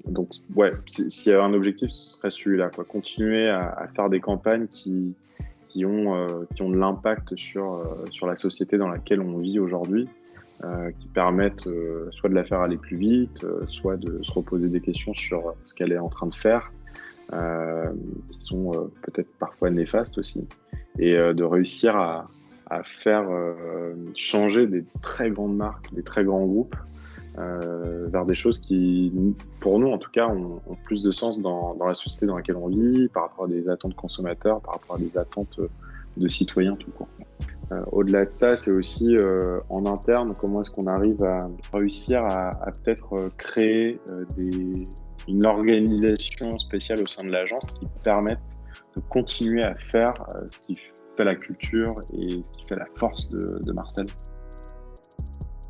donc, 0.07 0.29
ouais, 0.57 0.73
s'il 0.87 1.31
y 1.31 1.35
avait 1.35 1.45
un 1.45 1.55
objectif, 1.55 1.91
ce 1.91 2.17
serait 2.17 2.31
celui-là. 2.31 2.71
Continuer 2.89 3.49
à, 3.49 3.89
faire 3.95 4.09
des 4.09 4.21
campagnes 4.21 4.67
qui, 4.69 5.15
qui 5.69 5.85
ont, 5.85 6.27
qui 6.55 6.63
ont 6.63 6.71
de 6.71 6.79
l'impact 6.79 7.37
sur, 7.37 7.85
sur 8.11 8.27
la 8.27 8.37
société 8.37 8.79
dans 8.79 8.89
laquelle 8.89 9.21
on 9.21 9.39
vit 9.39 9.59
aujourd'hui 9.59 10.09
euh, 10.65 10.91
qui 10.91 11.07
permettent 11.07 11.69
euh, 11.69 12.11
soit 12.11 12.29
de 12.29 12.35
la 12.35 12.43
faire 12.43 12.59
aller 12.59 12.79
plus 12.79 12.97
vite, 12.97 13.45
euh, 13.45 13.65
soit 13.69 13.97
de 13.97 14.19
se 14.19 14.33
reposer 14.33 14.69
des 14.69 14.81
questions 14.81 15.15
sur 15.15 15.55
ce 15.65 15.73
qu'elle 15.73 15.93
est 15.93 15.99
en 15.99 16.09
train 16.09 16.27
de 16.27 16.35
faire, 16.35 16.73
qui 17.31 18.41
sont 18.41 18.91
peut-être 19.03 19.31
parfois 19.39 19.71
néfastes 19.71 20.19
aussi, 20.19 20.49
et 20.99 21.15
de 21.15 21.45
réussir 21.45 21.97
à, 21.97 22.25
faire 22.85 23.25
changer 24.15 24.67
des 24.67 24.85
très 25.01 25.31
grandes 25.31 25.57
marques, 25.57 25.95
des 25.95 26.03
très 26.03 26.25
grands 26.25 26.45
groupes, 26.45 26.77
vers 27.37 28.27
des 28.27 28.35
choses 28.35 28.59
qui, 28.59 29.13
pour 29.61 29.79
nous 29.79 29.89
en 29.89 29.99
tout 29.99 30.11
cas, 30.11 30.27
ont, 30.27 30.61
plus 30.85 31.03
de 31.03 31.13
sens 31.13 31.41
dans, 31.41 31.77
la 31.87 31.95
société 31.95 32.27
dans 32.27 32.37
laquelle 32.37 32.57
on 32.57 32.69
vit, 32.69 33.09
par 33.09 33.29
rapport 33.29 33.47
à 33.47 33.49
des 33.49 33.69
attentes 33.69 33.95
consommateurs, 33.95 34.61
par 34.61 34.75
rapport 34.75 34.97
à 34.97 34.99
des 34.99 35.17
attentes 35.17 35.61
de 36.17 36.29
citoyens 36.29 36.75
tout 36.75 36.91
court. 36.91 37.09
Euh, 37.73 37.81
au-delà 37.93 38.25
de 38.25 38.33
ça, 38.33 38.57
c'est 38.57 38.71
aussi 38.71 39.17
euh, 39.17 39.61
en 39.69 39.85
interne 39.87 40.33
comment 40.39 40.63
est-ce 40.63 40.71
qu'on 40.71 40.87
arrive 40.87 41.23
à 41.23 41.41
réussir 41.73 42.25
à, 42.25 42.51
peut-être 42.83 43.15
euh, 43.15 43.29
créer 43.37 44.01
une 45.29 45.45
organisation 45.45 46.59
spéciale 46.59 47.03
au 47.03 47.07
sein 47.07 47.25
de 47.25 47.31
l'agence 47.31 47.67
qui 47.79 47.87
permette 48.03 48.39
de 48.97 49.01
continuer 49.09 49.63
à 49.63 49.75
faire 49.75 50.15
ce 50.49 50.59
qui 50.61 50.79
fait 51.17 51.25
la 51.25 51.35
culture 51.35 51.95
et 52.13 52.43
ce 52.43 52.51
qui 52.53 52.67
fait 52.67 52.79
la 52.79 52.87
force 52.87 53.29
de, 53.29 53.73
Marcel. 53.73 54.07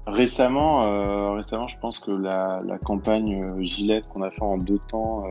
Récemment, 0.07 1.35
récemment, 1.35 1.69
je 1.69 1.79
pense 1.79 1.99
que 1.99 2.13
la, 2.13 2.79
campagne 2.85 3.43
Gillette 3.63 4.07
qu'on 4.09 4.23
a 4.23 4.31
fait 4.31 4.43
en 4.43 4.57
deux 4.57 4.79
temps, 4.79 5.25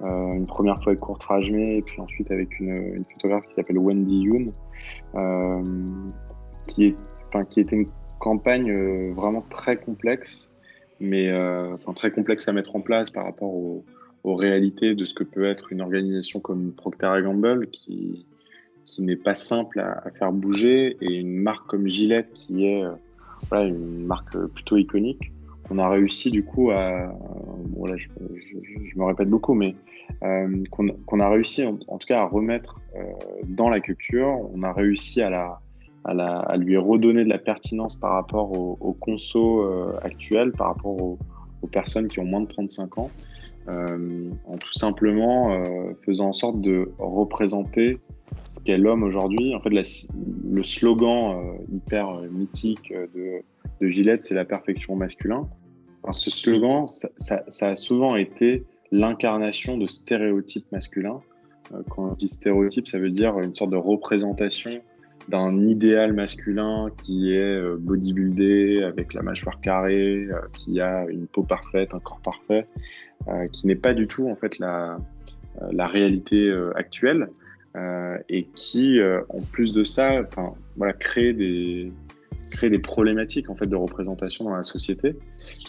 une 0.00 0.46
première 0.46 0.76
fois 0.76 0.92
avec 0.92 1.00
Courtrage 1.00 1.50
et 1.50 1.82
puis 1.82 2.00
ensuite 2.00 2.30
avec 2.30 2.58
une, 2.58 2.76
une 2.76 3.04
photographe 3.12 3.46
qui 3.46 3.54
s'appelle 3.54 3.78
Wendy 3.78 4.22
Yoon, 4.22 4.46
euh, 5.14 5.62
qui, 6.68 6.86
est, 6.86 6.96
qui 7.50 7.60
était 7.60 7.76
une 7.76 7.88
campagne 8.18 8.70
euh, 8.70 9.12
vraiment 9.14 9.44
très 9.50 9.76
complexe, 9.76 10.50
mais 11.00 11.28
euh, 11.28 11.76
très 11.94 12.10
complexe 12.10 12.48
à 12.48 12.52
mettre 12.52 12.76
en 12.76 12.80
place 12.80 13.10
par 13.10 13.24
rapport 13.24 13.52
aux, 14.24 14.34
réalités 14.34 14.94
de 14.94 15.04
ce 15.04 15.14
que 15.14 15.24
peut 15.24 15.44
être 15.44 15.72
une 15.72 15.80
organisation 15.80 16.40
comme 16.40 16.72
Procter 16.72 17.12
Gamble, 17.22 17.68
qui, 17.68 18.26
qui 18.84 19.02
n'est 19.02 19.16
pas 19.16 19.34
simple 19.34 19.80
à, 19.80 20.10
faire 20.18 20.32
bouger, 20.32 20.96
et 21.00 21.14
une 21.14 21.36
marque 21.36 21.66
comme 21.66 21.88
Gillette, 21.88 22.32
qui 22.34 22.66
est 22.66 22.84
voilà, 23.48 23.66
une 23.66 24.06
marque 24.06 24.36
plutôt 24.48 24.76
iconique. 24.76 25.32
On 25.70 25.78
a 25.78 25.88
réussi 25.88 26.30
du 26.30 26.44
coup 26.44 26.70
à, 26.70 27.14
bon 27.68 27.86
je, 27.86 28.98
me 28.98 29.04
répète 29.04 29.28
beaucoup, 29.30 29.54
mais 29.54 29.74
euh, 30.22 30.62
qu'on 31.06 31.20
a 31.20 31.28
réussi 31.28 31.64
en, 31.64 31.76
tout 31.76 32.06
cas 32.06 32.20
à 32.20 32.24
remettre 32.26 32.80
euh, 32.96 33.02
dans 33.48 33.68
la 33.68 33.80
culture. 33.80 34.38
On 34.54 34.62
a 34.62 34.72
réussi 34.72 35.22
à, 35.22 35.30
la, 35.30 35.58
à, 36.04 36.56
lui 36.56 36.76
redonner 36.76 37.24
de 37.24 37.28
la 37.28 37.38
pertinence 37.38 37.96
par 37.96 38.12
rapport 38.12 38.56
aux 38.58 38.76
au 38.80 38.92
conso 38.92 39.62
euh, 39.62 39.96
actuels, 40.02 40.52
par 40.52 40.68
rapport 40.68 41.00
aux, 41.00 41.18
personnes 41.70 42.08
qui 42.08 42.18
ont 42.18 42.24
moins 42.24 42.40
de 42.40 42.48
35 42.48 42.98
ans, 42.98 43.10
en 43.68 44.56
tout 44.58 44.72
simplement 44.72 45.62
faisant 46.04 46.28
en 46.28 46.32
sorte 46.32 46.60
de 46.60 46.90
représenter 46.98 47.96
ce 48.48 48.60
qu'est 48.60 48.76
l'homme 48.76 49.02
aujourd'hui. 49.02 49.54
En 49.54 49.60
fait, 49.60 49.70
le 49.70 50.62
slogan 50.62 51.40
hyper 51.72 52.22
mythique 52.30 52.92
de, 52.92 53.42
de 53.80 53.88
Gillette, 53.88 54.20
c'est 54.20 54.34
la 54.34 54.44
perfection 54.44 54.96
masculin. 54.96 55.48
ce 56.10 56.30
slogan, 56.30 56.86
ça, 56.88 57.44
ça, 57.48 57.68
a 57.68 57.76
souvent 57.76 58.16
été 58.16 58.64
l'incarnation 58.92 59.76
de 59.76 59.86
stéréotypes 59.86 60.70
masculins. 60.70 61.20
Euh, 61.72 61.82
quand 61.90 62.10
on 62.10 62.14
dit 62.14 62.28
stéréotype, 62.28 62.86
ça 62.86 62.98
veut 62.98 63.10
dire 63.10 63.38
une 63.40 63.54
sorte 63.56 63.70
de 63.70 63.76
représentation 63.76 64.70
d'un 65.28 65.66
idéal 65.66 66.12
masculin 66.12 66.88
qui 67.02 67.32
est 67.34 67.44
euh, 67.44 67.76
bodybuildé 67.78 68.82
avec 68.82 69.14
la 69.14 69.22
mâchoire 69.22 69.60
carrée, 69.60 70.28
euh, 70.30 70.40
qui 70.52 70.80
a 70.80 71.06
une 71.08 71.26
peau 71.26 71.42
parfaite, 71.42 71.94
un 71.94 71.98
corps 71.98 72.20
parfait, 72.20 72.66
qui 73.52 73.68
n'est 73.68 73.76
pas 73.76 73.94
du 73.94 74.08
tout 74.08 74.28
en 74.28 74.34
fait 74.34 74.58
la, 74.58 74.96
réalité 75.86 76.52
actuelle 76.74 77.28
et 78.28 78.48
qui, 78.56 78.98
en 79.28 79.40
plus 79.52 79.72
de 79.74 79.84
ça, 79.84 80.22
voilà, 80.76 80.92
crée 80.92 81.32
des 81.32 81.92
créer 82.52 82.70
des 82.70 82.78
problématiques 82.78 83.50
en 83.50 83.56
fait 83.56 83.66
de 83.66 83.76
représentation 83.76 84.44
dans 84.44 84.54
la 84.54 84.62
société. 84.62 85.16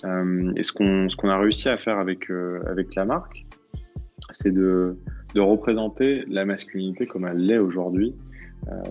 Euh, 0.05 0.53
et 0.55 0.63
ce 0.63 0.71
qu'on 0.71 1.09
ce 1.09 1.15
qu'on 1.15 1.29
a 1.29 1.37
réussi 1.37 1.69
à 1.69 1.77
faire 1.77 1.97
avec 1.97 2.29
euh, 2.29 2.61
avec 2.67 2.93
la 2.95 3.05
marque, 3.05 3.45
c'est 4.29 4.51
de 4.51 4.97
de 5.33 5.41
représenter 5.41 6.25
la 6.27 6.45
masculinité 6.45 7.07
comme 7.07 7.25
elle 7.25 7.37
l'est 7.37 7.57
aujourd'hui, 7.57 8.13
euh, 8.13 8.32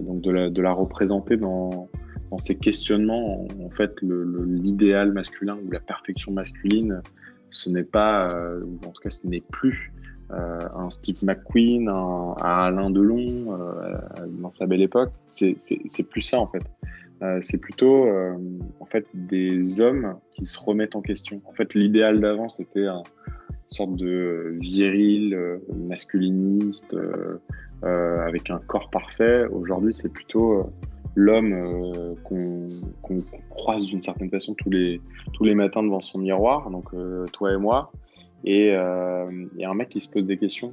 donc 0.01 0.21
de 0.21 0.63
la, 0.63 0.73
représenter 0.73 1.37
dans 1.37 1.89
dans 2.31 2.39
ces 2.39 2.57
questionnements. 2.57 3.47
En, 3.63 3.69
fait, 3.69 3.95
l'idéal 4.01 5.13
masculin 5.13 5.59
ou 5.67 5.71
la 5.71 5.81
perfection 5.81 6.33
masculine, 6.33 7.03
ce 7.51 7.69
n'est 7.69 7.85
pas, 7.85 8.35
ou 8.63 8.79
en 8.87 8.91
tout 8.91 9.03
cas, 9.03 9.11
ce 9.11 9.27
n'est 9.27 9.43
plus 9.53 9.93
un 10.31 10.89
Steve 10.89 11.23
McQueen, 11.23 11.91
un, 11.91 12.35
un 12.41 12.67
Alain 12.67 12.89
Delon 12.89 13.59
dans 14.41 14.51
sa 14.51 14.67
belle 14.67 14.81
époque. 14.81 15.11
C'est 15.27 16.11
plus 16.11 16.23
ça 16.23 16.41
en 16.41 16.47
fait. 16.47 16.63
Euh, 17.23 17.39
c'est 17.41 17.59
plutôt 17.59 18.07
euh, 18.07 18.37
en 18.81 18.85
fait 18.85 19.07
des 19.15 19.81
hommes 19.81 20.17
qui 20.35 20.45
se 20.45 20.59
remettent 20.59 20.97
en 20.97 21.03
question. 21.03 21.41
En 21.45 21.53
fait, 21.53 21.75
l'idéal 21.75 22.21
d'avant, 22.21 22.49
c'était 22.49 22.87
une 22.87 23.03
sorte 23.73 23.97
de 23.97 24.57
viril, 24.61 25.35
euh, 25.35 25.59
masculiniste, 25.75 26.97
avec 27.83 28.49
un 28.51 28.59
corps 28.59 28.91
parfait. 28.91 29.45
Aujourd'hui, 29.47 29.93
c'est 29.93 30.13
plutôt 30.13 30.63
l'homme 31.17 31.51
qu'on 32.23 32.69
croise 33.51 33.87
d'une 33.87 34.01
certaine 34.01 34.31
façon 34.31 34.55
tous 34.55 34.71
les, 34.71 35.01
tous 35.33 35.43
les 35.43 35.57
matins 35.57 35.83
devant 35.83 36.01
son 36.01 36.19
miroir, 36.19 36.71
donc 36.71 36.91
toi 37.33 37.53
et 37.53 37.57
moi, 37.57 37.91
et, 38.45 38.67
et, 38.67 39.65
un 39.65 39.75
mec 39.75 39.89
qui 39.89 39.99
se 39.99 40.09
pose 40.09 40.29
des 40.29 40.37
questions, 40.37 40.73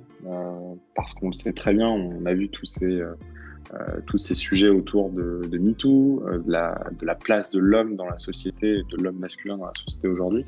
parce 0.93 1.15
qu'on 1.15 1.29
le 1.29 1.33
sait 1.33 1.53
très 1.53 1.73
bien, 1.73 1.87
on 1.87 2.25
a 2.27 2.33
vu 2.35 2.47
tous 2.49 2.65
ces 2.65 2.85
euh, 2.85 3.15
tous 4.07 4.17
ces 4.17 4.35
sujets 4.35 4.69
autour 4.69 5.11
de, 5.11 5.57
MeToo, 5.57 6.23
euh, 6.27 6.39
de, 6.39 7.05
la, 7.05 7.15
place 7.15 7.51
de 7.51 7.59
l'homme 7.59 7.95
dans 7.95 8.05
la 8.05 8.17
société, 8.17 8.81
de 8.89 9.03
l'homme 9.03 9.19
masculin 9.19 9.57
dans 9.57 9.65
la 9.65 9.73
société 9.85 10.07
aujourd'hui. 10.07 10.45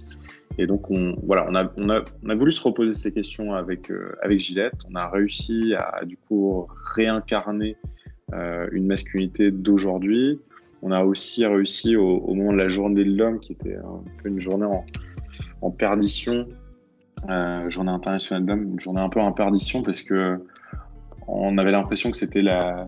Et 0.58 0.66
donc, 0.66 0.90
on, 0.90 1.16
voilà, 1.24 1.72
on 1.78 1.90
a, 1.90 2.36
voulu 2.36 2.52
se 2.52 2.62
reposer 2.62 2.94
ces 2.94 3.14
questions 3.14 3.54
avec, 3.54 3.92
euh, 3.92 4.16
Gillette. 4.32 4.74
On 4.90 4.96
a 4.96 5.08
réussi 5.08 5.74
à, 5.76 6.04
du 6.06 6.18
coup, 6.18 6.68
réincarner 6.96 7.78
une 8.72 8.88
masculinité 8.88 9.52
d'aujourd'hui. 9.52 10.40
On 10.82 10.92
a 10.92 11.04
aussi 11.04 11.46
réussi 11.46 11.98
au, 11.98 12.34
moment 12.34 12.54
de 12.54 12.58
la 12.58 12.70
journée 12.70 13.04
de 13.04 13.16
l'homme, 13.16 13.40
qui 13.40 13.52
était 13.52 13.76
un 13.76 14.02
peu 14.24 14.30
une 14.30 14.40
journée 14.40 14.66
en, 14.66 14.86
en 15.62 15.70
perdition, 15.70 16.48
journée 17.68 17.92
internationale 17.92 18.46
de 18.46 18.52
l'homme, 18.52 18.64
une 18.72 18.80
journée 18.80 19.02
un 19.02 19.10
peu 19.10 19.20
en 19.20 19.34
perdition 19.34 19.82
parce 19.82 20.02
que 20.02 20.40
on 21.28 21.58
avait 21.58 21.72
l'impression 21.72 22.12
que 22.12 22.18
c'était 22.18 22.42
la, 22.42 22.88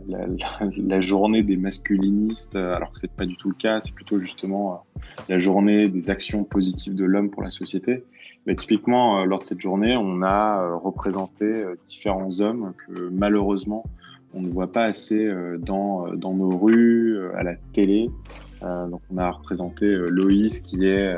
journée 1.01 1.43
des 1.43 1.57
masculinistes, 1.57 2.55
alors 2.55 2.91
que 2.91 2.99
c'est 2.99 3.11
pas 3.11 3.25
du 3.25 3.35
tout 3.37 3.49
le 3.49 3.55
cas. 3.55 3.79
C'est 3.79 3.93
plutôt 3.93 4.19
justement 4.19 4.73
euh, 4.73 4.99
la 5.29 5.37
journée 5.37 5.89
des 5.89 6.09
actions 6.09 6.43
positives 6.43 6.95
de 6.95 7.05
l'homme 7.05 7.29
pour 7.29 7.43
la 7.43 7.51
société. 7.51 8.03
Mais 8.45 8.55
typiquement, 8.55 9.21
euh, 9.21 9.25
lors 9.25 9.39
de 9.39 9.45
cette 9.45 9.61
journée, 9.61 9.95
on 9.95 10.21
a 10.23 10.61
euh, 10.61 10.75
représenté 10.75 11.63
différents 11.85 12.41
hommes 12.41 12.73
que 12.87 13.09
malheureusement 13.09 13.83
on 14.35 14.41
ne 14.41 14.49
voit 14.49 14.71
pas 14.71 14.85
assez 14.85 15.31
dans, 15.59 16.07
dans 16.15 16.33
nos 16.33 16.57
rues, 16.57 17.19
à 17.35 17.43
la 17.43 17.53
télé. 17.71 18.09
donc 18.63 19.01
on 19.11 19.19
a 19.19 19.29
représenté 19.29 19.85
Loïs 19.85 20.59
qui 20.61 20.87
est 20.87 21.15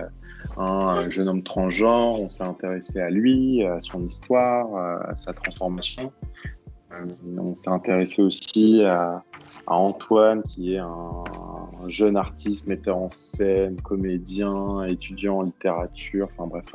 un 0.57 1.09
jeune 1.09 1.29
homme 1.29 1.41
transgenre. 1.41 2.19
On 2.19 2.27
s'est 2.27 2.43
intéressé 2.43 2.99
à 2.99 3.09
lui, 3.09 3.63
à 3.63 3.79
son 3.79 4.05
histoire, 4.05 4.75
à 5.07 5.15
sa 5.15 5.31
transformation. 5.31 6.11
Euh, 6.95 7.05
on 7.37 7.53
s'est 7.53 7.69
intéressé 7.69 8.21
aussi 8.21 8.83
à, 8.83 9.21
Antoine, 9.67 10.43
qui 10.43 10.75
est 10.75 10.79
un, 10.79 11.23
jeune 11.87 12.17
artiste, 12.17 12.67
metteur 12.67 12.97
en 12.97 13.09
scène, 13.09 13.79
comédien, 13.81 14.83
étudiant 14.85 15.35
en 15.35 15.41
littérature, 15.43 16.27
enfin 16.31 16.47
bref, 16.47 16.65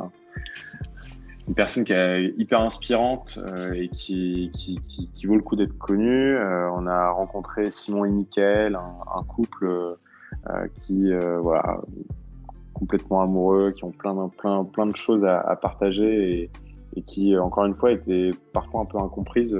une 1.49 1.55
personne 1.55 1.85
qui 1.85 1.93
est 1.93 2.33
hyper 2.37 2.62
inspirante 2.62 3.39
euh, 3.49 3.73
et 3.73 3.89
qui, 3.89 4.50
qui, 4.53 5.27
vaut 5.27 5.35
le 5.35 5.43
coup 5.43 5.57
d'être 5.57 5.77
connue. 5.79 6.35
Euh, 6.35 6.71
on 6.77 6.87
a 6.87 7.11
rencontré 7.11 7.71
Simon 7.71 8.05
et 8.05 8.11
Mickaël, 8.11 8.77
un, 8.77 9.23
couple 9.25 9.97
qui, 10.77 11.12
voilà, 11.41 11.77
complètement 12.73 13.23
amoureux, 13.23 13.73
qui 13.73 13.85
ont 13.85 13.91
plein, 13.91 14.29
plein, 14.39 14.65
plein 14.65 14.87
de 14.87 14.97
choses 14.97 15.25
à, 15.25 15.57
partager 15.61 16.43
et, 16.43 16.50
et, 16.97 17.03
qui, 17.03 17.37
encore 17.37 17.67
une 17.67 17.75
fois, 17.75 17.93
étaient 17.93 18.31
parfois 18.53 18.83
un 18.83 18.87
peu 18.87 18.99
incomprises 18.99 19.57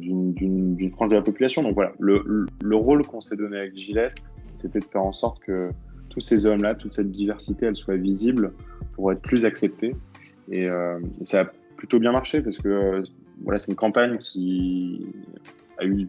d'une 0.00 0.90
frange 0.92 1.10
de 1.10 1.16
la 1.16 1.22
population. 1.22 1.62
Donc 1.62 1.74
voilà, 1.74 1.92
le, 1.98 2.46
le 2.62 2.76
rôle 2.76 3.06
qu'on 3.06 3.20
s'est 3.20 3.36
donné 3.36 3.58
avec 3.58 3.76
Gillette, 3.76 4.22
c'était 4.56 4.80
de 4.80 4.84
faire 4.84 5.04
en 5.04 5.12
sorte 5.12 5.40
que 5.40 5.68
tous 6.10 6.20
ces 6.20 6.46
hommes-là, 6.46 6.74
toute 6.74 6.92
cette 6.92 7.10
diversité, 7.10 7.66
elle 7.66 7.76
soit 7.76 7.96
visible 7.96 8.52
pour 8.94 9.12
être 9.12 9.22
plus 9.22 9.44
acceptée. 9.44 9.94
Et, 10.50 10.68
ça 11.22 11.42
a 11.42 11.44
plutôt 11.76 11.98
bien 11.98 12.12
marché 12.12 12.40
parce 12.40 12.58
que 12.58 13.02
voilà, 13.44 13.58
c'est 13.58 13.70
une 13.70 13.76
campagne 13.76 14.18
qui 14.18 15.06
a 15.78 15.84
eu 15.84 16.08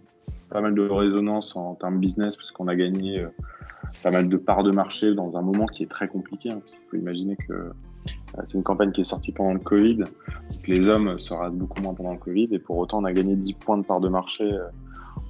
pas 0.50 0.62
mal 0.62 0.74
de 0.74 0.82
résonance 0.82 1.56
en 1.56 1.76
termes 1.76 2.00
business 2.00 2.36
parce 2.36 2.52
qu'on 2.52 2.68
a 2.68 2.76
gagné 2.76 3.20
euh, 3.20 3.28
pas 4.04 4.12
mal 4.12 4.30
de 4.30 4.38
parts 4.38 4.64
de 4.64 4.72
marché 4.72 5.14
dans 5.14 5.36
un 5.38 5.42
moment 5.42 5.66
qui 5.66 5.84
est 5.84 5.90
très 5.90 6.08
compliqué. 6.08 6.50
Hein, 6.52 6.60
parce 6.60 6.74
qu'il 6.74 6.82
faut 6.90 6.98
imaginer 6.98 7.36
que 7.36 7.54
euh, 7.54 7.72
c'est 8.44 8.58
une 8.58 8.64
campagne 8.64 8.92
qui 8.92 9.02
est 9.02 9.06
sortie 9.06 9.32
pendant 9.32 9.54
le 9.54 9.60
Covid. 9.60 10.04
les 10.68 10.88
hommes 10.88 11.20
se 11.20 11.34
rasent 11.34 11.56
beaucoup 11.56 11.82
moins 11.82 11.94
pendant 11.94 12.14
le 12.14 12.20
Covid 12.20 12.50
et 12.52 12.60
pour 12.60 12.78
autant 12.78 13.00
on 13.00 13.06
a 13.06 13.14
gagné 13.14 13.36
10 13.36 13.54
points 13.54 13.78
de 13.78 13.84
part 13.84 14.00
de 14.00 14.10
marché 14.10 14.50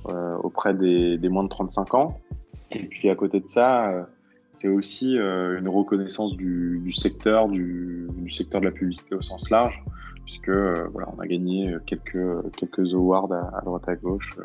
euh, 0.09 0.35
auprès 0.37 0.73
des, 0.73 1.17
moins 1.29 1.43
de 1.43 1.49
35 1.49 1.93
ans. 1.95 2.19
Et 2.71 2.85
puis 2.85 3.09
à 3.09 3.15
côté 3.15 3.39
de 3.39 3.47
ça, 3.47 4.05
c'est 4.51 4.67
aussi 4.67 5.15
une 5.15 5.67
reconnaissance 5.67 6.37
du, 6.37 6.91
secteur, 6.91 7.49
du, 7.49 8.07
secteur 8.31 8.61
de 8.61 8.65
la 8.65 8.71
publicité 8.71 9.15
au 9.15 9.21
sens 9.21 9.49
large 9.49 9.83
puisque 10.25 10.49
voilà, 10.49 11.09
on 11.17 11.19
a 11.19 11.25
gagné 11.25 11.75
quelques, 11.87 12.51
quelques 12.55 12.93
awards 12.93 13.33
à, 13.33 13.61
droite 13.61 13.89
à 13.89 13.95
gauche 13.95 14.37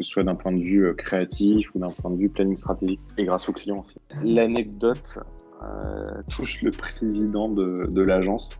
que 0.00 0.06
ce 0.06 0.12
soit 0.12 0.24
d'un 0.24 0.34
point 0.34 0.52
de 0.52 0.62
vue 0.62 0.86
euh, 0.86 0.94
créatif 0.94 1.74
ou 1.74 1.78
d'un 1.78 1.90
point 1.90 2.10
de 2.10 2.16
vue 2.16 2.30
planning 2.30 2.56
stratégique, 2.56 3.00
et 3.18 3.24
grâce 3.26 3.46
aux 3.50 3.52
clients 3.52 3.84
aussi. 3.84 3.96
L'anecdote 4.24 5.18
euh, 5.62 6.22
touche 6.34 6.62
le 6.62 6.70
président 6.70 7.50
de, 7.50 7.86
de 7.86 8.02
l'agence. 8.02 8.58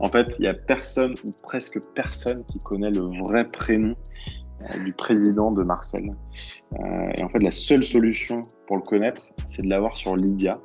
En 0.00 0.08
fait, 0.08 0.36
il 0.38 0.42
n'y 0.42 0.48
a 0.48 0.54
personne 0.54 1.14
ou 1.26 1.30
presque 1.42 1.78
personne 1.94 2.42
qui 2.46 2.58
connaît 2.60 2.90
le 2.90 3.02
vrai 3.22 3.44
prénom 3.50 3.94
euh, 4.62 4.84
du 4.84 4.94
président 4.94 5.52
de 5.52 5.62
Marcel. 5.62 6.16
et 7.14 7.22
en 7.22 7.28
fait, 7.28 7.40
la 7.40 7.50
seule 7.50 7.82
solution 7.82 8.38
pour 8.66 8.76
le 8.76 8.82
connaître, 8.82 9.20
c'est 9.46 9.60
de 9.60 9.68
l'avoir 9.68 9.94
sur 9.94 10.16
Lydia. 10.16 10.58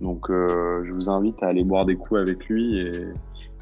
Donc, 0.00 0.26
je 0.28 0.92
vous 0.92 1.08
invite 1.08 1.42
à 1.42 1.46
aller 1.46 1.64
boire 1.64 1.84
des 1.84 1.96
coups 1.96 2.20
avec 2.20 2.46
lui 2.46 2.78
et, 2.78 2.90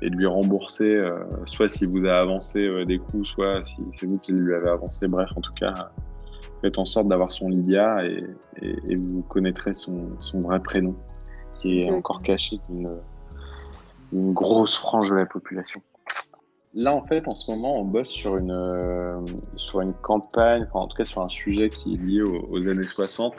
et 0.03 0.11
de 0.11 0.17
lui 0.17 0.27
rembourser, 0.27 0.97
euh, 0.97 1.09
soit 1.47 1.69
s'il 1.69 1.89
vous 1.89 2.05
a 2.05 2.15
avancé 2.15 2.67
euh, 2.67 2.85
des 2.85 2.99
coups, 2.99 3.29
soit 3.29 3.63
si 3.63 3.77
c'est 3.93 4.07
vous 4.07 4.19
qui 4.19 4.33
lui 4.33 4.53
avez 4.53 4.69
avancé. 4.69 5.07
Bref, 5.07 5.29
en 5.37 5.41
tout 5.41 5.53
cas, 5.53 5.73
faites 6.61 6.79
en 6.79 6.85
sorte 6.85 7.07
d'avoir 7.07 7.31
son 7.31 7.49
Lydia 7.49 7.97
et, 8.05 8.19
vous 8.97 9.23
connaîtrez 9.23 9.73
son, 9.73 10.11
vrai 10.35 10.61
prénom, 10.61 10.95
qui 11.61 11.83
est 11.83 11.91
encore 11.91 12.21
caché 12.23 12.59
d'une 12.69 12.89
une 14.13 14.35
grosse 14.35 14.77
frange 14.77 15.09
de 15.09 15.15
la 15.15 15.25
population. 15.25 15.81
Là, 16.75 16.93
en 16.95 17.03
fait, 17.03 17.27
en 17.29 17.35
ce 17.35 17.51
moment, 17.51 17.81
on 17.81 17.85
bosse 17.85 18.11
sur 18.11 18.37
une, 18.37 18.51
euh, 18.51 19.19
sur 19.57 19.81
une 19.81 19.95
campagne, 19.95 20.67
en 20.75 20.87
tout 20.87 20.97
cas 20.97 21.07
sur 21.07 21.23
un 21.23 21.31
sujet 21.31 21.71
qui 21.71 21.95
est 21.95 21.97
lié 21.97 22.21
aux, 22.21 22.69
années 22.69 22.87
60. 22.87 23.33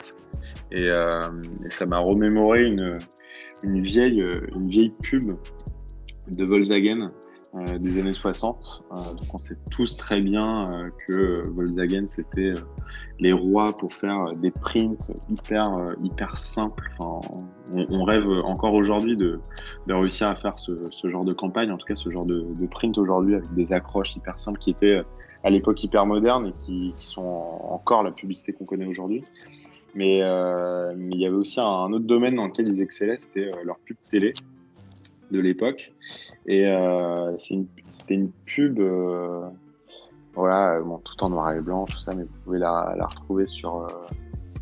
Et, 0.70 0.88
ça 1.70 1.86
m'a 1.86 1.98
remémoré 1.98 2.64
une, 2.64 2.98
vieille, 3.82 4.24
une 4.54 4.68
vieille 4.68 4.94
pub 5.02 5.36
de 6.28 6.44
Volkswagen 6.44 7.10
euh, 7.56 7.78
des 7.78 8.00
années 8.00 8.12
60. 8.12 8.84
Euh, 8.90 8.94
donc 9.14 9.32
on 9.32 9.38
sait 9.38 9.56
tous 9.70 9.96
très 9.96 10.20
bien 10.20 10.64
euh, 10.74 10.90
que 11.06 11.48
Volkswagen 11.50 12.04
c'était 12.08 12.52
les 13.20 13.32
rois 13.32 13.70
pour 13.76 13.92
faire 13.92 14.32
des 14.32 14.50
prints 14.50 15.12
hyper 15.30 15.86
hyper 16.02 16.36
simples. 16.36 16.90
Enfin, 16.98 17.28
on, 17.90 18.02
rêve 18.02 18.28
encore 18.42 18.74
aujourd'hui 18.74 19.16
de, 19.16 19.38
de, 19.86 19.94
réussir 19.94 20.28
à 20.28 20.34
faire 20.34 20.58
ce, 20.58 20.72
ce, 20.90 21.08
genre 21.08 21.24
de 21.24 21.32
campagne, 21.32 21.70
en 21.70 21.76
tout 21.76 21.86
cas 21.86 21.94
ce 21.94 22.10
genre 22.10 22.26
de, 22.26 22.44
de 22.58 22.66
print 22.66 22.98
aujourd'hui 22.98 23.36
avec 23.36 23.54
des 23.54 23.72
accroches 23.72 24.16
hyper 24.16 24.36
simples 24.36 24.58
qui 24.58 24.70
étaient 24.70 25.04
à 25.44 25.50
l'époque 25.50 25.84
hyper 25.84 26.06
modernes 26.06 26.48
et 26.48 26.52
qui, 26.52 26.94
sont 26.98 27.22
encore 27.70 28.02
la 28.02 28.10
publicité 28.10 28.52
qu'on 28.52 28.64
connaît 28.64 28.86
aujourd'hui. 28.86 29.22
Mais, 29.94 30.20
mais, 30.96 31.14
il 31.14 31.20
y 31.20 31.26
avait 31.26 31.36
aussi 31.36 31.60
un, 31.60 31.92
autre 31.92 32.06
domaine 32.06 32.36
dans 32.36 32.46
lequel 32.46 32.68
ils 32.68 32.80
excellaient, 32.80 33.16
c'était 33.16 33.50
leur 33.64 33.78
pub 33.78 33.96
télé 34.10 34.32
de 35.30 35.40
l'époque. 35.40 35.92
Et 36.46 36.66
euh, 36.66 37.36
c'était 37.36 38.14
une, 38.14 38.30
pub, 38.46 38.78
euh, 38.78 39.48
voilà, 40.34 40.80
bon, 40.82 40.98
tout 40.98 41.22
en 41.22 41.30
noir 41.30 41.52
et 41.52 41.60
blanc, 41.60 41.84
tout 41.84 41.98
ça, 41.98 42.14
mais 42.14 42.24
vous 42.24 42.38
pouvez 42.44 42.58
la, 42.58 42.94
retrouver 43.08 43.46
sur, 43.46 43.82
euh, 43.82 43.86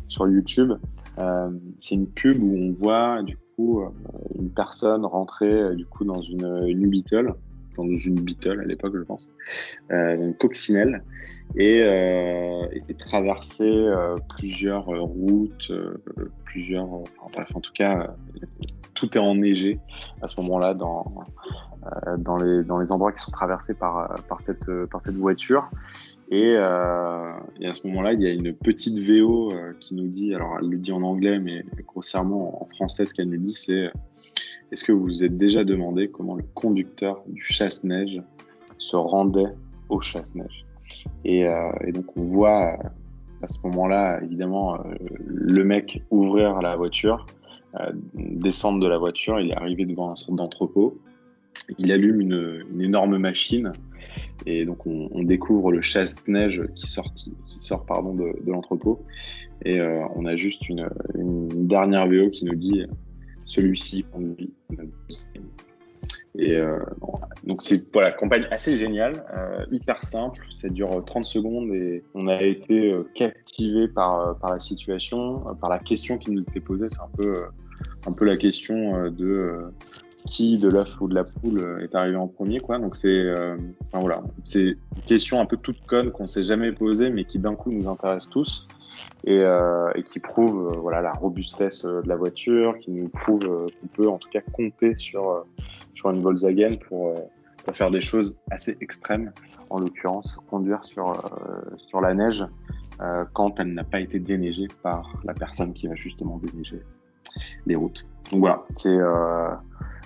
sur 0.07 0.27
YouTube. 0.27 0.73
c'est 1.79 1.95
une 1.95 2.07
pub 2.07 2.41
où 2.41 2.55
on 2.57 2.71
voit 2.71 3.21
du 3.23 3.37
coup 3.55 3.83
une 4.39 4.49
personne 4.49 5.05
rentrer 5.05 5.75
du 5.75 5.85
coup 5.85 6.05
dans 6.05 6.19
une, 6.19 6.65
une 6.67 6.81
dans 7.75 7.95
une 7.95 8.15
Beetle 8.15 8.61
à 8.61 8.65
l'époque, 8.65 8.93
je 8.95 9.03
pense, 9.03 9.31
euh, 9.91 10.15
une 10.15 10.33
coccinelle, 10.35 11.03
et, 11.55 11.81
euh, 11.83 12.65
et 12.71 12.95
euh, 13.61 14.15
plusieurs 14.37 14.85
routes, 14.85 15.71
plusieurs. 16.45 16.87
Enfin, 17.21 17.43
en 17.53 17.61
tout 17.61 17.73
cas, 17.73 18.15
tout 18.93 19.17
est 19.17 19.21
enneigé 19.21 19.79
à 20.21 20.27
ce 20.27 20.39
moment-là 20.41 20.73
dans, 20.73 21.03
dans, 22.17 22.37
les, 22.37 22.63
dans 22.63 22.79
les 22.79 22.91
endroits 22.91 23.11
qui 23.11 23.23
sont 23.23 23.31
traversés 23.31 23.73
par, 23.73 24.15
par, 24.27 24.39
cette, 24.39 24.65
par 24.91 25.01
cette 25.01 25.15
voiture. 25.15 25.69
Et, 26.29 26.55
à 26.55 27.37
ce 27.73 27.87
moment-là, 27.87 28.13
il 28.13 28.21
y 28.21 28.27
a 28.27 28.31
une 28.31 28.53
petite 28.53 28.99
VO 28.99 29.51
qui 29.79 29.95
nous 29.95 30.07
dit, 30.07 30.33
alors 30.33 30.57
elle 30.59 30.69
le 30.69 30.77
dit 30.77 30.91
en 30.91 31.01
anglais, 31.01 31.39
mais 31.39 31.65
grossièrement 31.85 32.61
en 32.61 32.65
français, 32.65 33.05
ce 33.05 33.13
qu'elle 33.13 33.29
nous 33.29 33.37
dit, 33.37 33.53
c'est 33.53 33.91
est-ce 34.73 34.83
que 34.83 34.91
vous 34.91 35.03
vous 35.03 35.23
êtes 35.23 35.37
déjà 35.37 35.63
demandé 35.63 36.07
comment 36.07 36.33
le 36.33 36.43
conducteur 36.55 37.21
du 37.27 37.43
chasse-neige 37.43 38.19
se 38.79 38.95
rendait 38.95 39.53
au 39.89 40.01
chasse-neige 40.01 40.65
et, 41.25 41.47
euh, 41.47 41.71
donc 41.93 42.17
on 42.17 42.23
voit 42.23 42.79
à 43.43 43.47
ce 43.47 43.59
moment-là, 43.67 44.19
évidemment, 44.23 44.75
euh, 44.75 44.79
le 45.27 45.63
mec 45.63 46.01
ouvrir 46.09 46.59
la 46.61 46.75
voiture, 46.75 47.25
euh, 47.79 47.91
descendre 48.15 48.79
de 48.79 48.87
la 48.87 48.97
voiture, 48.97 49.39
il 49.39 49.51
est 49.51 49.55
arrivé 49.55 49.85
devant 49.85 50.09
un 50.09 50.15
sorte 50.15 50.37
d'entrepôt, 50.37 50.97
il 51.77 51.91
allume 51.91 52.21
une, 52.21 52.81
énorme 52.81 53.17
machine 53.17 53.71
et 54.47 54.65
donc 54.65 54.87
on, 54.87 55.23
découvre 55.23 55.71
le 55.71 55.81
chasse-neige 55.81 56.63
qui, 56.75 57.35
qui 57.45 57.59
sort 57.59 57.85
pardon, 57.85 58.15
de, 58.15 58.33
l'entrepôt. 58.47 59.03
Et 59.65 59.79
on 60.15 60.25
a 60.25 60.35
juste 60.35 60.67
une, 60.67 60.89
une, 61.15 61.67
dernière 61.67 62.07
VO 62.07 62.29
qui 62.29 62.45
nous 62.45 62.55
dit 62.55 62.85
celui-ci 63.45 64.03
conduit 64.11 64.53
et 66.35 66.55
euh, 66.55 66.79
donc 67.43 67.61
c'est 67.61 67.91
voilà, 67.93 68.11
campagne 68.11 68.45
assez 68.49 68.77
géniale, 68.77 69.23
euh, 69.35 69.63
hyper 69.71 70.01
simple, 70.03 70.43
ça 70.49 70.67
dure 70.67 71.03
30 71.05 71.25
secondes 71.25 71.71
et 71.73 72.03
on 72.15 72.27
a 72.27 72.41
été 72.41 72.91
euh, 72.91 73.07
captivé 73.13 73.87
par, 73.87 74.37
par 74.39 74.53
la 74.53 74.59
situation, 74.59 75.43
par 75.61 75.69
la 75.69 75.77
question 75.77 76.17
qui 76.17 76.31
nous 76.31 76.41
était 76.41 76.59
posée. 76.59 76.87
C'est 76.89 77.01
un 77.01 77.11
peu, 77.15 77.43
un 78.07 78.11
peu 78.11 78.25
la 78.25 78.37
question 78.37 79.11
de 79.11 79.51
qui 80.25 80.57
de 80.57 80.69
l'œuf 80.69 80.99
ou 81.01 81.07
de 81.07 81.15
la 81.15 81.23
poule 81.25 81.81
est 81.83 81.93
arrivé 81.93 82.15
en 82.15 82.27
premier. 82.27 82.59
Quoi. 82.59 82.79
Donc 82.79 82.95
c'est 82.95 83.31
enfin, 83.83 83.99
voilà, 83.99 84.23
une 84.55 84.75
question 85.05 85.39
un 85.39 85.45
peu 85.45 85.57
toute 85.57 85.85
conne 85.85 86.11
qu'on 86.11 86.27
s'est 86.27 86.45
jamais 86.45 86.71
posée 86.71 87.11
mais 87.11 87.25
qui 87.25 87.37
d'un 87.37 87.53
coup 87.53 87.71
nous 87.71 87.87
intéresse 87.87 88.27
tous 88.31 88.65
et, 89.23 89.39
euh, 89.39 89.91
et 89.95 90.03
qui 90.03 90.19
prouve 90.19 90.73
euh, 90.73 90.77
voilà, 90.77 91.01
la 91.01 91.11
robustesse 91.13 91.85
euh, 91.85 92.01
de 92.01 92.07
la 92.07 92.15
voiture, 92.15 92.77
qui 92.79 92.91
nous 92.91 93.09
prouve 93.09 93.39
qu'on 93.39 93.87
peut 93.87 94.07
en 94.07 94.17
tout 94.17 94.29
cas 94.29 94.41
compter 94.41 94.95
sur, 94.97 95.45
sur 95.95 96.09
une 96.11 96.21
Volkswagen 96.21 96.77
pour, 96.87 97.15
faire 97.71 97.91
des 97.91 98.01
choses 98.01 98.37
assez 98.51 98.77
extrêmes, 98.81 99.31
en 99.69 99.79
l'occurrence 99.79 100.37
conduire 100.49 100.83
sur, 100.83 101.05
sur 101.77 102.01
la 102.01 102.13
neige 102.13 102.43
quand 103.31 103.57
elle 103.59 103.73
n'a 103.73 103.85
pas 103.85 104.01
été 104.01 104.19
déneigée 104.19 104.67
par 104.81 105.13
la 105.23 105.33
personne 105.33 105.73
qui 105.73 105.87
va 105.87 105.95
justement 105.95 106.39
déneiger 106.39 106.81
les 107.65 107.75
routes. 107.75 108.05
Donc 108.31 108.41
voilà, 108.41 108.63
c'est 108.75 108.93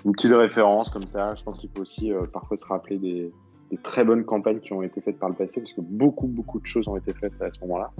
une 0.04 0.12
petite 0.12 0.32
référence 0.32 0.88
comme 0.88 1.08
ça. 1.08 1.34
Je 1.34 1.42
pense 1.42 1.58
qu'il 1.58 1.68
faut 1.74 1.82
aussi 1.82 2.12
parfois 2.32 2.56
se 2.56 2.64
rappeler 2.64 2.98
des, 2.98 3.32
des 3.70 3.76
très 3.76 4.04
bonnes 4.04 4.24
campagnes 4.24 4.60
qui 4.60 4.72
ont 4.72 4.82
été 4.82 5.00
faites 5.00 5.18
par 5.18 5.28
le 5.28 5.34
passé, 5.34 5.60
parce 5.60 5.72
que 5.72 5.80
beaucoup, 5.80 6.26
beaucoup 6.26 6.60
de 6.60 6.66
choses 6.66 6.88
ont 6.88 6.96
été 6.96 7.12
faites 7.12 7.40
à 7.40 7.50
ce 7.52 7.60
moment-là. 7.60 7.90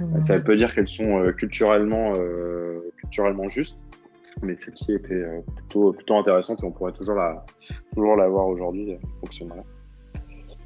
Mmh. 0.00 0.22
Ça 0.22 0.40
pas 0.40 0.54
dire 0.54 0.72
qu'elles 0.74 0.88
sont 0.88 1.18
euh, 1.18 1.32
culturellement, 1.32 2.12
euh, 2.16 2.80
culturellement 2.98 3.48
justes, 3.48 3.78
mais 4.42 4.56
celle-ci 4.56 4.94
était 4.94 5.14
euh, 5.14 5.40
plutôt, 5.56 5.92
plutôt 5.92 6.18
intéressante 6.18 6.62
et 6.62 6.66
on 6.66 6.70
pourrait 6.70 6.92
toujours 6.92 7.16
la, 7.16 7.44
toujours 7.94 8.16
la 8.16 8.28
voir 8.28 8.46
aujourd'hui 8.46 8.96
fonctionner. 9.20 9.52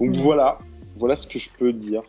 Donc 0.00 0.16
mmh. 0.16 0.22
voilà, 0.22 0.58
voilà 0.98 1.16
ce 1.16 1.26
que 1.26 1.38
je 1.38 1.50
peux 1.58 1.72
dire 1.72 2.02